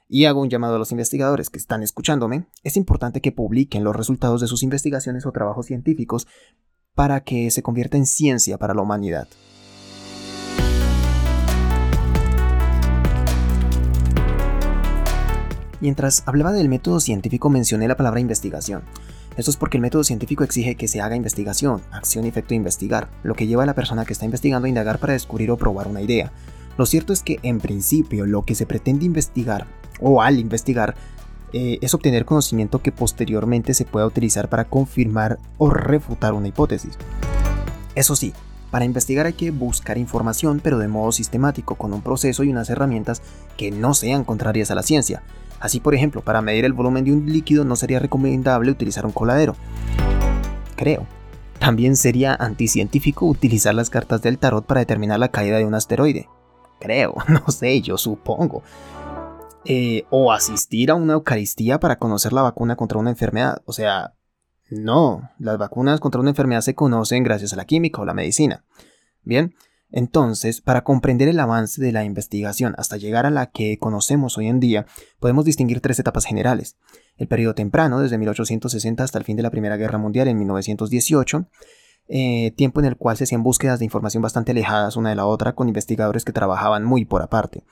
Y 0.09 0.27
hago 0.27 0.43
un 0.43 0.51
llamado 0.51 0.77
a 0.77 0.79
los 0.79 0.93
investigadores 0.93 1.49
que 1.49 1.57
están 1.57 1.83
escuchándome. 1.83 2.47
Es 2.63 2.77
importante 2.77 3.23
que 3.23 3.33
publiquen 3.33 3.85
los 3.85 3.97
resultados 3.97 4.43
de 4.43 4.47
sus 4.47 4.63
investigaciones 4.63 5.25
o 5.25 5.33
trabajos 5.33 5.67
científicos 5.67 6.27
para 6.95 7.25
que 7.25 7.51
se 7.51 7.63
convierta 7.63 7.97
en 7.97 8.05
ciencia 8.05 8.59
para 8.59 8.75
la 8.75 8.83
humanidad. 8.83 9.29
Mientras 15.83 16.23
hablaba 16.27 16.53
del 16.53 16.69
método 16.69 17.01
científico 17.01 17.51
mencioné 17.51 17.89
la 17.89 17.97
palabra 17.97 18.21
investigación. 18.21 18.83
Esto 19.37 19.51
es 19.51 19.57
porque 19.57 19.79
el 19.79 19.83
método 19.83 20.05
científico 20.05 20.45
exige 20.45 20.77
que 20.77 20.87
se 20.87 21.01
haga 21.01 21.17
investigación, 21.17 21.83
acción 21.91 22.25
y 22.25 22.29
efecto 22.29 22.51
de 22.51 22.55
investigar, 22.55 23.11
lo 23.25 23.35
que 23.35 23.49
lleva 23.49 23.65
a 23.65 23.67
la 23.67 23.75
persona 23.75 24.05
que 24.05 24.13
está 24.13 24.25
investigando 24.25 24.67
a 24.67 24.69
indagar 24.69 25.01
para 25.01 25.15
descubrir 25.15 25.51
o 25.51 25.57
probar 25.57 25.89
una 25.89 26.01
idea. 26.01 26.31
Lo 26.79 26.87
cierto 26.87 27.13
es 27.13 27.25
que 27.25 27.41
en 27.43 27.59
principio 27.59 28.27
lo 28.27 28.45
que 28.45 28.55
se 28.55 28.65
pretende 28.65 29.07
investigar, 29.07 29.67
o 30.01 30.23
al 30.23 30.39
investigar, 30.39 30.95
eh, 31.53 31.79
es 31.83 31.95
obtener 31.95 32.27
conocimiento 32.27 32.81
que 32.81 32.93
posteriormente 32.93 33.75
se 33.75 33.85
pueda 33.85 34.07
utilizar 34.07 34.49
para 34.49 34.67
confirmar 34.67 35.41
o 35.59 35.69
refutar 35.69 36.33
una 36.33 36.47
hipótesis. 36.47 36.97
Eso 37.97 38.15
sí, 38.15 38.33
para 38.71 38.85
investigar 38.85 39.27
hay 39.27 39.33
que 39.33 39.51
buscar 39.51 39.99
información 39.99 40.61
pero 40.63 40.79
de 40.79 40.87
modo 40.87 41.11
sistemático, 41.11 41.75
con 41.75 41.93
un 41.93 42.03
proceso 42.03 42.45
y 42.45 42.51
unas 42.51 42.71
herramientas 42.71 43.21
que 43.57 43.73
no 43.73 43.95
sean 43.95 44.23
contrarias 44.23 44.71
a 44.71 44.77
la 44.77 44.85
ciencia, 44.85 45.25
Así, 45.63 45.79
por 45.79 45.95
ejemplo, 45.95 46.23
para 46.23 46.43
medir 46.43 46.65
el 46.65 46.73
volumen 46.73 47.05
de 47.05 47.13
un 47.13 47.33
líquido 47.33 47.65
no 47.65 47.77
sería 47.77 48.01
recomendable 48.01 48.73
utilizar 48.73 49.07
un 49.07 49.13
coladero. 49.13 49.55
Creo. 50.75 51.07
También 51.61 51.95
sería 51.95 52.35
anticientífico 52.35 53.27
utilizar 53.27 53.73
las 53.73 53.89
cartas 53.89 54.21
del 54.23 54.39
tarot 54.39 54.67
para 54.67 54.81
determinar 54.81 55.21
la 55.21 55.31
caída 55.31 55.59
de 55.59 55.65
un 55.65 55.77
asteroide. 55.77 56.29
Creo, 56.81 57.15
no 57.29 57.49
sé, 57.53 57.81
yo 57.81 57.97
supongo. 57.97 58.65
Eh, 59.65 60.05
o 60.11 60.33
asistir 60.33 60.91
a 60.91 60.97
una 60.97 61.13
Eucaristía 61.13 61.79
para 61.79 61.95
conocer 61.95 62.33
la 62.33 62.43
vacuna 62.43 62.75
contra 62.75 62.99
una 62.99 63.11
enfermedad. 63.11 63.63
O 63.65 63.73
sea, 63.73 64.15
no, 64.69 65.31
las 65.39 65.59
vacunas 65.59 66.01
contra 66.01 66.21
una 66.21 66.31
enfermedad 66.31 66.63
se 66.63 66.75
conocen 66.75 67.23
gracias 67.23 67.53
a 67.53 67.57
la 67.57 67.67
química 67.67 68.03
o 68.03 68.05
la 68.05 68.15
medicina. 68.15 68.65
Bien, 69.23 69.55
entonces, 69.93 70.63
para 70.63 70.85
comprender 70.85 71.29
el 71.29 71.39
avance 71.39 71.81
de 71.81 71.93
la 71.93 72.05
investigación 72.05 72.75
hasta 72.79 72.97
llegar 72.97 73.27
a 73.27 73.31
la 73.31 73.51
que 73.51 73.79
conocemos 73.79 74.39
hoy 74.39 74.49
en 74.49 74.59
día, 74.59 74.87
podemos 75.21 75.45
distinguir 75.45 75.81
tres 75.81 75.99
etapas 75.99 76.25
generales. 76.25 76.77
El 77.19 77.29
periodo 77.29 77.55
temprano, 77.55 78.01
desde 78.01 78.17
1860 78.17 79.05
hasta 79.05 79.19
el 79.19 79.25
fin 79.25 79.37
de 79.37 79.43
la 79.43 79.51
Primera 79.51 79.77
Guerra 79.77 79.99
Mundial 79.99 80.29
en 80.29 80.39
1918, 80.39 81.47
eh, 82.09 82.53
tiempo 82.57 82.81
en 82.81 82.87
el 82.87 82.97
cual 82.97 83.19
se 83.19 83.25
hacían 83.25 83.43
búsquedas 83.43 83.79
de 83.79 83.85
información 83.85 84.23
bastante 84.23 84.53
alejadas 84.53 84.97
una 84.97 85.11
de 85.11 85.17
la 85.17 85.27
otra 85.27 85.55
con 85.55 85.69
investigadores 85.69 86.25
que 86.25 86.33
trabajaban 86.33 86.85
muy 86.85 87.05
por 87.05 87.23
aparte. 87.23 87.63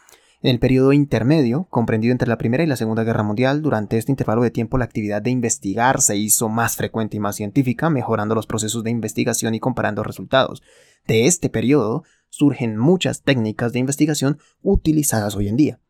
En 0.42 0.52
el 0.52 0.58
periodo 0.58 0.94
intermedio, 0.94 1.66
comprendido 1.68 2.12
entre 2.12 2.26
la 2.26 2.38
Primera 2.38 2.62
y 2.62 2.66
la 2.66 2.76
Segunda 2.76 3.04
Guerra 3.04 3.22
Mundial, 3.22 3.60
durante 3.60 3.98
este 3.98 4.10
intervalo 4.10 4.42
de 4.42 4.50
tiempo 4.50 4.78
la 4.78 4.86
actividad 4.86 5.20
de 5.20 5.28
investigar 5.28 6.00
se 6.00 6.16
hizo 6.16 6.48
más 6.48 6.76
frecuente 6.76 7.18
y 7.18 7.20
más 7.20 7.36
científica, 7.36 7.90
mejorando 7.90 8.34
los 8.34 8.46
procesos 8.46 8.82
de 8.82 8.90
investigación 8.90 9.54
y 9.54 9.60
comparando 9.60 10.02
resultados. 10.02 10.62
De 11.06 11.26
este 11.26 11.50
periodo 11.50 12.04
surgen 12.30 12.78
muchas 12.78 13.20
técnicas 13.20 13.74
de 13.74 13.80
investigación 13.80 14.38
utilizadas 14.62 15.36
hoy 15.36 15.48
en 15.48 15.58
día. 15.58 15.80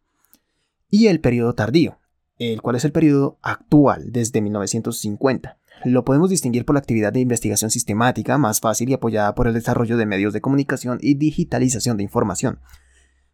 Y 0.89 1.07
el 1.07 1.21
periodo 1.21 1.55
tardío, 1.55 2.01
el 2.37 2.61
cual 2.61 2.75
es 2.75 2.85
el 2.85 2.91
periodo 2.91 3.39
actual 3.43 4.11
desde 4.11 4.41
1950. 4.41 5.59
Lo 5.85 6.05
podemos 6.05 6.29
distinguir 6.29 6.65
por 6.65 6.75
la 6.75 6.81
actividad 6.81 7.13
de 7.13 7.21
investigación 7.21 7.71
sistemática 7.71 8.37
más 8.37 8.59
fácil 8.59 8.89
y 8.89 8.95
apoyada 8.95 9.33
por 9.37 9.47
el 9.47 9.55
desarrollo 9.55 9.97
de 9.97 10.07
medios 10.07 10.33
de 10.33 10.41
comunicación 10.41 10.99
y 11.01 11.15
digitalización 11.15 11.97
de 11.97 12.03
información 12.03 12.59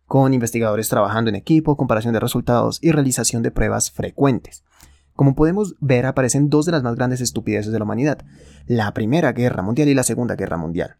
con 0.07 0.35
investigadores 0.35 0.89
trabajando 0.89 1.31
en 1.31 1.37
equipo, 1.37 1.77
comparación 1.77 2.15
de 2.15 2.21
resultados 2.21 2.79
y 2.81 2.93
realización 2.93 3.43
de 3.43 3.51
pruebas 3.51 3.91
frecuentes. 3.91 4.65
Como 5.15 5.35
podemos 5.35 5.75
ver, 5.81 6.07
aparecen 6.07 6.51
dos 6.51 6.67
de 6.67 6.73
las 6.73 6.83
más 6.83 6.95
grandes 6.95 7.21
estupideces 7.21 7.73
de 7.73 7.79
la 7.79 7.85
humanidad, 7.85 8.25
la 8.67 8.93
Primera 8.93 9.33
Guerra 9.33 9.63
Mundial 9.63 9.89
y 9.89 9.95
la 9.95 10.03
Segunda 10.03 10.37
Guerra 10.37 10.59
Mundial. 10.59 10.97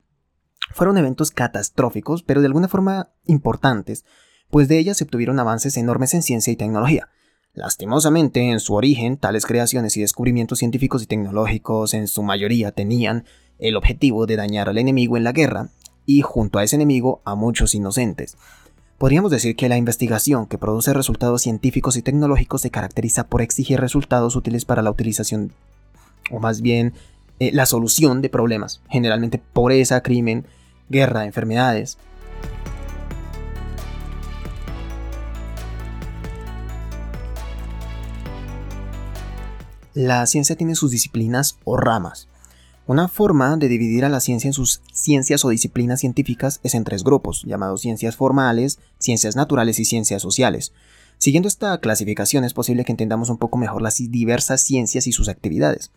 Fueron 0.73 0.99
eventos 0.99 1.31
catastróficos, 1.31 2.23
pero 2.23 2.41
de 2.41 2.47
alguna 2.47 2.69
forma 2.69 3.11
importantes, 3.25 4.05
pues 4.51 4.69
de 4.69 4.79
ellas 4.79 4.97
se 4.97 5.05
obtuvieron 5.05 5.39
avances 5.39 5.77
enormes 5.77 6.15
en 6.15 6.23
ciencia 6.23 6.53
y 6.53 6.57
tecnología. 6.57 7.09
Lastimosamente, 7.53 8.51
en 8.51 8.61
su 8.61 8.75
origen, 8.75 9.17
tales 9.17 9.47
creaciones 9.47 9.97
y 9.97 10.01
descubrimientos 10.01 10.59
científicos 10.59 11.03
y 11.03 11.07
tecnológicos 11.07 11.95
en 11.95 12.09
su 12.09 12.23
mayoría 12.23 12.73
tenían 12.73 13.25
el 13.59 13.77
objetivo 13.77 14.27
de 14.27 14.37
dañar 14.37 14.69
al 14.69 14.79
enemigo 14.79 15.17
en 15.17 15.25
la 15.25 15.33
guerra 15.33 15.69
y 16.05 16.23
junto 16.23 16.59
a 16.59 16.65
ese 16.65 16.77
enemigo 16.77 17.23
a 17.25 17.35
muchos 17.35 17.75
inocentes. 17.75 18.37
Podríamos 18.99 19.31
decir 19.31 19.57
que 19.57 19.69
la 19.69 19.77
investigación 19.77 20.47
que 20.47 20.57
produce 20.57 20.95
resultados 20.95 21.43
científicos 21.43 21.99
y 21.99 22.03
tecnológicos 22.03 22.63
se 22.63 22.71
caracteriza 22.71 23.27
por 23.27 23.43
exigir 23.43 23.79
resultados 23.79 24.37
útiles 24.37 24.65
para 24.65 24.81
la 24.81 24.91
utilización, 24.91 25.53
o 26.31 26.41
más 26.41 26.63
bien 26.63 26.95
eh, 27.39 27.51
la 27.53 27.67
solución 27.67 28.23
de 28.23 28.31
problemas, 28.31 28.81
generalmente 28.89 29.39
pobreza, 29.53 30.01
crimen, 30.03 30.47
guerra, 30.89 31.27
enfermedades. 31.27 31.99
La 39.93 40.25
ciencia 40.25 40.57
tiene 40.57 40.75
sus 40.75 40.91
disciplinas 40.91 41.59
o 41.65 41.77
ramas. 41.77 42.29
Una 42.89 43.09
forma 43.09 43.57
de 43.57 43.67
dividir 43.67 44.05
a 44.05 44.09
la 44.09 44.21
ciencia 44.21 44.47
en 44.47 44.53
sus 44.53 44.81
ciencias 44.93 45.45
o 45.45 45.49
disciplinas 45.49 45.99
científicas 45.99 46.61
es 46.63 46.77
en 46.77 46.85
tres 46.85 47.03
grupos, 47.03 47.43
llamados 47.45 47.81
ciencias 47.81 48.15
formales, 48.15 48.79
ciencias 49.01 49.35
naturales 49.35 49.81
y 49.81 49.85
ciencias 49.85 50.23
sociales. 50.23 50.73
Siguiendo 51.19 51.49
esta 51.49 51.77
clasificación 51.81 52.45
es 52.45 52.55
posible 52.55 52.85
que 52.85 52.93
entendamos 52.93 53.29
un 53.29 53.39
poco 53.39 53.59
mejor 53.59 53.83
las 53.83 53.97
diversas 53.97 54.61
ciencias 54.61 55.09
y 55.09 55.13
sus 55.13 55.29
actividades. 55.29 55.91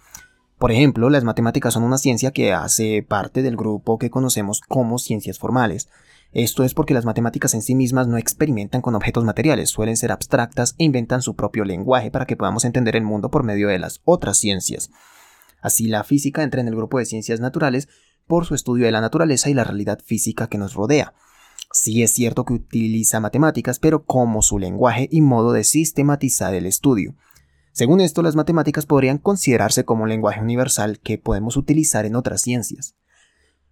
Por 0.57 0.71
ejemplo, 0.71 1.11
las 1.11 1.23
matemáticas 1.23 1.75
son 1.75 1.83
una 1.83 1.99
ciencia 1.99 2.31
que 2.31 2.53
hace 2.53 3.05
parte 3.07 3.43
del 3.43 3.55
grupo 3.55 3.99
que 3.99 4.09
conocemos 4.09 4.59
como 4.59 4.97
ciencias 4.97 5.37
formales. 5.37 5.89
Esto 6.31 6.63
es 6.63 6.73
porque 6.73 6.95
las 6.95 7.05
matemáticas 7.05 7.53
en 7.53 7.61
sí 7.61 7.75
mismas 7.75 8.07
no 8.07 8.17
experimentan 8.17 8.81
con 8.81 8.95
objetos 8.95 9.25
materiales, 9.25 9.69
suelen 9.69 9.95
ser 9.95 10.11
abstractas 10.11 10.73
e 10.79 10.85
inventan 10.85 11.21
su 11.21 11.35
propio 11.35 11.65
lenguaje 11.65 12.09
para 12.09 12.25
que 12.25 12.35
podamos 12.35 12.65
entender 12.65 12.95
el 12.95 13.03
mundo 13.03 13.29
por 13.29 13.43
medio 13.43 13.67
de 13.67 13.77
las 13.77 14.01
otras 14.05 14.39
ciencias. 14.39 14.89
Así 15.61 15.87
la 15.87 16.03
física 16.03 16.43
entra 16.43 16.61
en 16.61 16.67
el 16.67 16.75
grupo 16.75 16.99
de 16.99 17.05
ciencias 17.05 17.39
naturales 17.39 17.87
por 18.27 18.45
su 18.45 18.55
estudio 18.55 18.85
de 18.85 18.91
la 18.91 19.01
naturaleza 19.01 19.49
y 19.49 19.53
la 19.53 19.63
realidad 19.63 19.99
física 20.03 20.47
que 20.47 20.57
nos 20.57 20.73
rodea. 20.73 21.13
Sí 21.71 22.01
es 22.01 22.11
cierto 22.11 22.45
que 22.45 22.53
utiliza 22.53 23.19
matemáticas, 23.19 23.79
pero 23.79 24.05
como 24.05 24.41
su 24.41 24.57
lenguaje 24.57 25.07
y 25.11 25.21
modo 25.21 25.51
de 25.51 25.63
sistematizar 25.63 26.53
el 26.53 26.65
estudio. 26.65 27.15
Según 27.71 28.01
esto, 28.01 28.21
las 28.23 28.35
matemáticas 28.35 28.85
podrían 28.85 29.19
considerarse 29.19 29.85
como 29.85 30.03
un 30.03 30.09
lenguaje 30.09 30.41
universal 30.41 30.99
que 30.99 31.17
podemos 31.17 31.57
utilizar 31.57 32.05
en 32.05 32.15
otras 32.15 32.41
ciencias. 32.41 32.95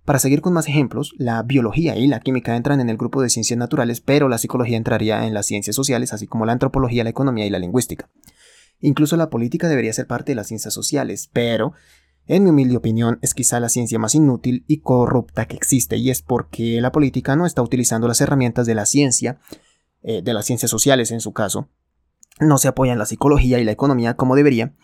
Para 0.06 0.19
seguir 0.19 0.39
con 0.41 0.54
más 0.54 0.67
ejemplos, 0.69 1.13
la 1.17 1.43
biología 1.43 1.97
y 1.97 2.08
la 2.08 2.21
química 2.21 2.56
entran 2.56 2.80
en 2.80 2.89
el 2.89 2.95
grupo 2.95 3.21
de 3.21 3.30
ciencias 3.30 3.58
naturales, 3.58 4.00
pero 4.00 4.30
la 4.30 4.38
psicología 4.38 4.78
entraría 4.78 5.26
en 5.28 5.34
las 5.34 5.47
ciencias 5.47 5.76
sociales, 5.76 6.13
así 6.13 6.28
como 6.28 6.45
la 6.45 6.54
antropología, 6.54 7.04
la 7.04 7.10
economía 7.10 7.45
y 7.45 7.50
la 7.50 7.60
lingüística. 7.60 8.10
Incluso 8.79 9.17
la 9.17 9.29
política 9.29 9.67
debería 9.67 9.93
ser 9.93 10.07
parte 10.07 10.31
de 10.31 10.35
las 10.35 10.47
ciencias 10.47 10.73
sociales, 10.73 11.29
pero, 11.33 11.73
en 12.27 12.43
mi 12.43 12.49
humilde 12.51 12.77
opinión, 12.77 13.19
es 13.21 13.33
quizá 13.33 13.59
la 13.59 13.69
ciencia 13.69 13.99
más 13.99 14.13
inútil 14.15 14.65
y 14.67 14.79
corrupta 14.81 15.47
que 15.47 15.55
existe, 15.55 15.97
y 15.97 16.09
es 16.09 16.21
porque 16.21 16.79
la 16.81 16.91
política 16.91 17.35
no 17.35 17.45
está 17.45 17.61
utilizando 17.61 18.07
las 18.07 18.21
herramientas 18.21 18.67
de 18.67 18.75
la 18.75 18.85
ciencia, 18.85 19.39
eh, 20.03 20.21
de 20.21 20.33
las 20.33 20.45
ciencias 20.45 20.69
sociales 20.69 21.11
en 21.11 21.21
su 21.21 21.33
caso, 21.33 21.69
no 22.39 22.57
se 22.59 22.67
apoya 22.67 22.93
en 22.93 22.99
la 22.99 23.05
psicología 23.05 23.59
y 23.59 23.63
la 23.63 23.71
economía 23.71 24.15
como 24.15 24.35
debería, 24.35 24.75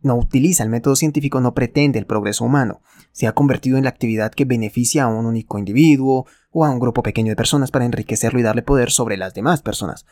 no 0.00 0.16
utiliza 0.16 0.62
el 0.62 0.70
método 0.70 0.96
científico, 0.96 1.40
no 1.40 1.52
pretende 1.52 1.98
el 1.98 2.06
progreso 2.06 2.44
humano, 2.44 2.80
se 3.12 3.26
ha 3.26 3.32
convertido 3.32 3.76
en 3.76 3.84
la 3.84 3.90
actividad 3.90 4.32
que 4.32 4.44
beneficia 4.44 5.04
a 5.04 5.08
un 5.08 5.26
único 5.26 5.58
individuo 5.58 6.26
o 6.50 6.64
a 6.64 6.70
un 6.70 6.78
grupo 6.78 7.02
pequeño 7.02 7.30
de 7.30 7.36
personas 7.36 7.70
para 7.70 7.84
enriquecerlo 7.84 8.40
y 8.40 8.42
darle 8.42 8.62
poder 8.62 8.90
sobre 8.90 9.16
las 9.16 9.34
demás 9.34 9.62
personas. 9.62 10.06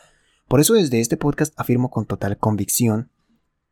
Por 0.49 0.61
eso 0.61 0.75
desde 0.75 1.01
este 1.01 1.17
podcast 1.17 1.59
afirmo 1.59 1.91
con 1.91 2.07
total 2.07 2.37
convicción 2.37 3.11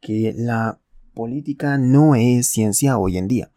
que 0.02 0.34
la 0.36 0.80
política 1.14 1.78
no 1.78 2.14
es 2.14 2.48
ciencia 2.48 2.98
hoy 2.98 3.16
en 3.16 3.28
día, 3.28 3.52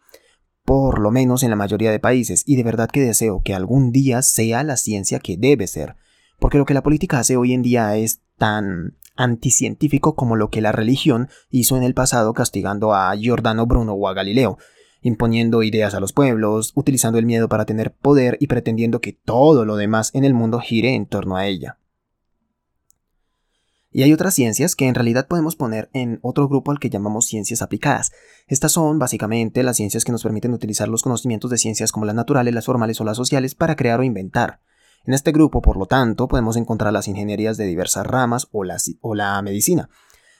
por 0.64 1.00
lo 1.00 1.10
menos 1.10 1.42
en 1.42 1.50
la 1.50 1.56
mayoría 1.56 1.90
de 1.90 1.98
países, 1.98 2.44
y 2.46 2.56
de 2.56 2.62
verdad 2.62 2.88
que 2.88 3.00
deseo 3.00 3.42
que 3.42 3.54
algún 3.54 3.92
día 3.92 4.22
sea 4.22 4.62
la 4.62 4.76
ciencia 4.76 5.18
que 5.18 5.36
debe 5.36 5.66
ser, 5.66 5.96
porque 6.38 6.58
lo 6.58 6.64
que 6.64 6.74
la 6.74 6.82
política 6.82 7.18
hace 7.18 7.36
hoy 7.36 7.52
en 7.52 7.62
día 7.62 7.96
es 7.96 8.22
tan 8.38 8.96
anticientífico 9.16 10.14
como 10.14 10.36
lo 10.36 10.50
que 10.50 10.60
la 10.60 10.72
religión 10.72 11.28
hizo 11.50 11.76
en 11.76 11.82
el 11.82 11.94
pasado 11.94 12.32
castigando 12.32 12.94
a 12.94 13.14
Giordano 13.16 13.66
Bruno 13.66 13.94
o 13.94 14.08
a 14.08 14.14
Galileo, 14.14 14.58
imponiendo 15.02 15.62
ideas 15.62 15.94
a 15.94 16.00
los 16.00 16.12
pueblos, 16.12 16.72
utilizando 16.74 17.18
el 17.18 17.26
miedo 17.26 17.48
para 17.48 17.64
tener 17.64 17.94
poder 17.94 18.36
y 18.40 18.46
pretendiendo 18.46 19.00
que 19.00 19.12
todo 19.12 19.64
lo 19.64 19.76
demás 19.76 20.14
en 20.14 20.24
el 20.24 20.34
mundo 20.34 20.60
gire 20.60 20.94
en 20.94 21.06
torno 21.06 21.36
a 21.36 21.46
ella. 21.46 21.78
Y 23.96 24.02
hay 24.02 24.12
otras 24.12 24.34
ciencias 24.34 24.76
que 24.76 24.88
en 24.88 24.94
realidad 24.94 25.26
podemos 25.26 25.56
poner 25.56 25.88
en 25.94 26.18
otro 26.20 26.48
grupo 26.48 26.70
al 26.70 26.78
que 26.78 26.90
llamamos 26.90 27.24
ciencias 27.24 27.62
aplicadas. 27.62 28.12
Estas 28.46 28.72
son 28.72 28.98
básicamente 28.98 29.62
las 29.62 29.78
ciencias 29.78 30.04
que 30.04 30.12
nos 30.12 30.22
permiten 30.22 30.52
utilizar 30.52 30.86
los 30.86 31.02
conocimientos 31.02 31.50
de 31.50 31.56
ciencias 31.56 31.92
como 31.92 32.04
las 32.04 32.14
naturales, 32.14 32.52
las 32.52 32.66
formales 32.66 33.00
o 33.00 33.04
las 33.04 33.16
sociales 33.16 33.54
para 33.54 33.74
crear 33.74 33.98
o 33.98 34.02
inventar. 34.02 34.60
En 35.06 35.14
este 35.14 35.32
grupo, 35.32 35.62
por 35.62 35.78
lo 35.78 35.86
tanto, 35.86 36.28
podemos 36.28 36.58
encontrar 36.58 36.92
las 36.92 37.08
ingenierías 37.08 37.56
de 37.56 37.64
diversas 37.64 38.06
ramas 38.06 38.48
o 38.52 38.64
la, 38.64 38.76
o 39.00 39.14
la 39.14 39.40
medicina. 39.40 39.88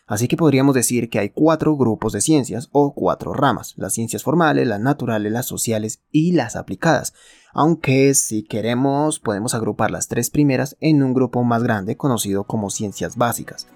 Así 0.07 0.29
que 0.29 0.37
podríamos 0.37 0.75
decir 0.77 1.11
que 1.11 1.19
hay 1.19 1.31
cuatro 1.31 1.77
grupos 1.77 2.13
de 2.13 2.21
ciencias 2.21 2.69
o 2.71 2.95
cuatro 2.95 3.35
ramas, 3.35 3.75
las 3.77 3.93
ciencias 3.93 4.23
formales, 4.23 4.69
las 4.69 4.79
naturales, 4.79 5.33
las 5.33 5.47
sociales 5.47 6.01
y 6.13 6.33
las 6.33 6.55
aplicadas, 6.55 7.13
aunque 7.53 8.15
si 8.15 8.45
queremos 8.45 9.19
podemos 9.19 9.55
agrupar 9.55 9.91
las 9.91 10.07
tres 10.07 10.31
primeras 10.31 10.77
en 10.81 11.03
un 11.03 11.13
grupo 11.13 11.43
más 11.43 11.65
grande 11.65 11.97
conocido 11.97 12.45
como 12.45 12.71
ciencias 12.71 13.17
básicas. 13.17 13.67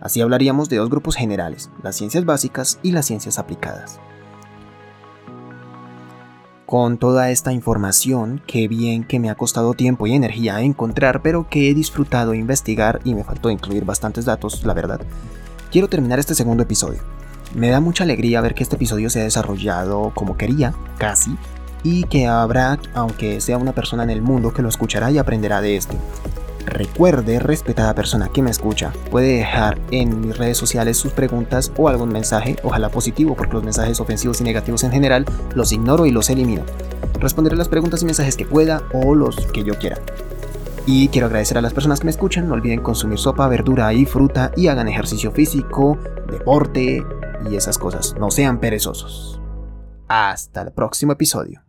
Así 0.00 0.20
hablaríamos 0.20 0.68
de 0.68 0.78
dos 0.78 0.90
grupos 0.90 1.14
generales, 1.14 1.70
las 1.84 1.94
ciencias 1.94 2.24
básicas 2.24 2.80
y 2.82 2.90
las 2.90 3.06
ciencias 3.06 3.38
aplicadas. 3.38 4.00
Con 6.66 6.98
toda 6.98 7.30
esta 7.30 7.52
información, 7.52 8.42
que 8.46 8.68
bien 8.68 9.04
que 9.04 9.20
me 9.20 9.30
ha 9.30 9.36
costado 9.36 9.74
tiempo 9.74 10.06
y 10.06 10.12
energía 10.12 10.60
encontrar, 10.60 11.22
pero 11.22 11.48
que 11.48 11.70
he 11.70 11.74
disfrutado 11.74 12.34
investigar 12.34 13.00
y 13.04 13.14
me 13.14 13.24
faltó 13.24 13.48
incluir 13.48 13.84
bastantes 13.84 14.26
datos, 14.26 14.64
la 14.66 14.74
verdad, 14.74 15.00
quiero 15.70 15.88
terminar 15.88 16.18
este 16.18 16.34
segundo 16.34 16.62
episodio. 16.62 17.00
Me 17.54 17.70
da 17.70 17.80
mucha 17.80 18.04
alegría 18.04 18.40
ver 18.40 18.54
que 18.54 18.62
este 18.62 18.76
episodio 18.76 19.10
se 19.10 19.20
ha 19.20 19.24
desarrollado 19.24 20.12
como 20.14 20.36
quería, 20.36 20.74
casi, 20.98 21.36
y 21.82 22.04
que 22.04 22.26
habrá, 22.26 22.78
aunque 22.94 23.40
sea 23.40 23.56
una 23.58 23.72
persona 23.72 24.02
en 24.02 24.10
el 24.10 24.22
mundo, 24.22 24.52
que 24.52 24.62
lo 24.62 24.68
escuchará 24.68 25.10
y 25.10 25.18
aprenderá 25.18 25.60
de 25.60 25.76
este. 25.76 25.96
Recuerde, 26.66 27.38
respetada 27.38 27.94
persona 27.94 28.28
que 28.28 28.42
me 28.42 28.50
escucha, 28.50 28.92
puede 29.10 29.38
dejar 29.38 29.78
en 29.90 30.20
mis 30.20 30.36
redes 30.36 30.58
sociales 30.58 30.98
sus 30.98 31.12
preguntas 31.12 31.72
o 31.78 31.88
algún 31.88 32.10
mensaje, 32.10 32.56
ojalá 32.62 32.90
positivo, 32.90 33.34
porque 33.34 33.54
los 33.54 33.64
mensajes 33.64 34.00
ofensivos 34.00 34.42
y 34.42 34.44
negativos 34.44 34.84
en 34.84 34.92
general 34.92 35.24
los 35.54 35.72
ignoro 35.72 36.04
y 36.04 36.10
los 36.10 36.28
elimino. 36.28 36.62
Responderé 37.18 37.56
las 37.56 37.68
preguntas 37.68 38.02
y 38.02 38.04
mensajes 38.04 38.36
que 38.36 38.44
pueda 38.44 38.82
o 38.92 39.14
los 39.14 39.36
que 39.46 39.64
yo 39.64 39.78
quiera. 39.78 39.96
Y 40.90 41.08
quiero 41.08 41.26
agradecer 41.26 41.58
a 41.58 41.60
las 41.60 41.74
personas 41.74 42.00
que 42.00 42.06
me 42.06 42.10
escuchan, 42.10 42.48
no 42.48 42.54
olviden 42.54 42.80
consumir 42.80 43.18
sopa, 43.18 43.46
verdura 43.46 43.92
y 43.92 44.06
fruta 44.06 44.52
y 44.56 44.68
hagan 44.68 44.88
ejercicio 44.88 45.30
físico, 45.30 45.98
deporte 46.30 47.04
y 47.50 47.56
esas 47.56 47.76
cosas. 47.76 48.14
No 48.18 48.30
sean 48.30 48.58
perezosos. 48.58 49.38
Hasta 50.08 50.62
el 50.62 50.72
próximo 50.72 51.12
episodio. 51.12 51.67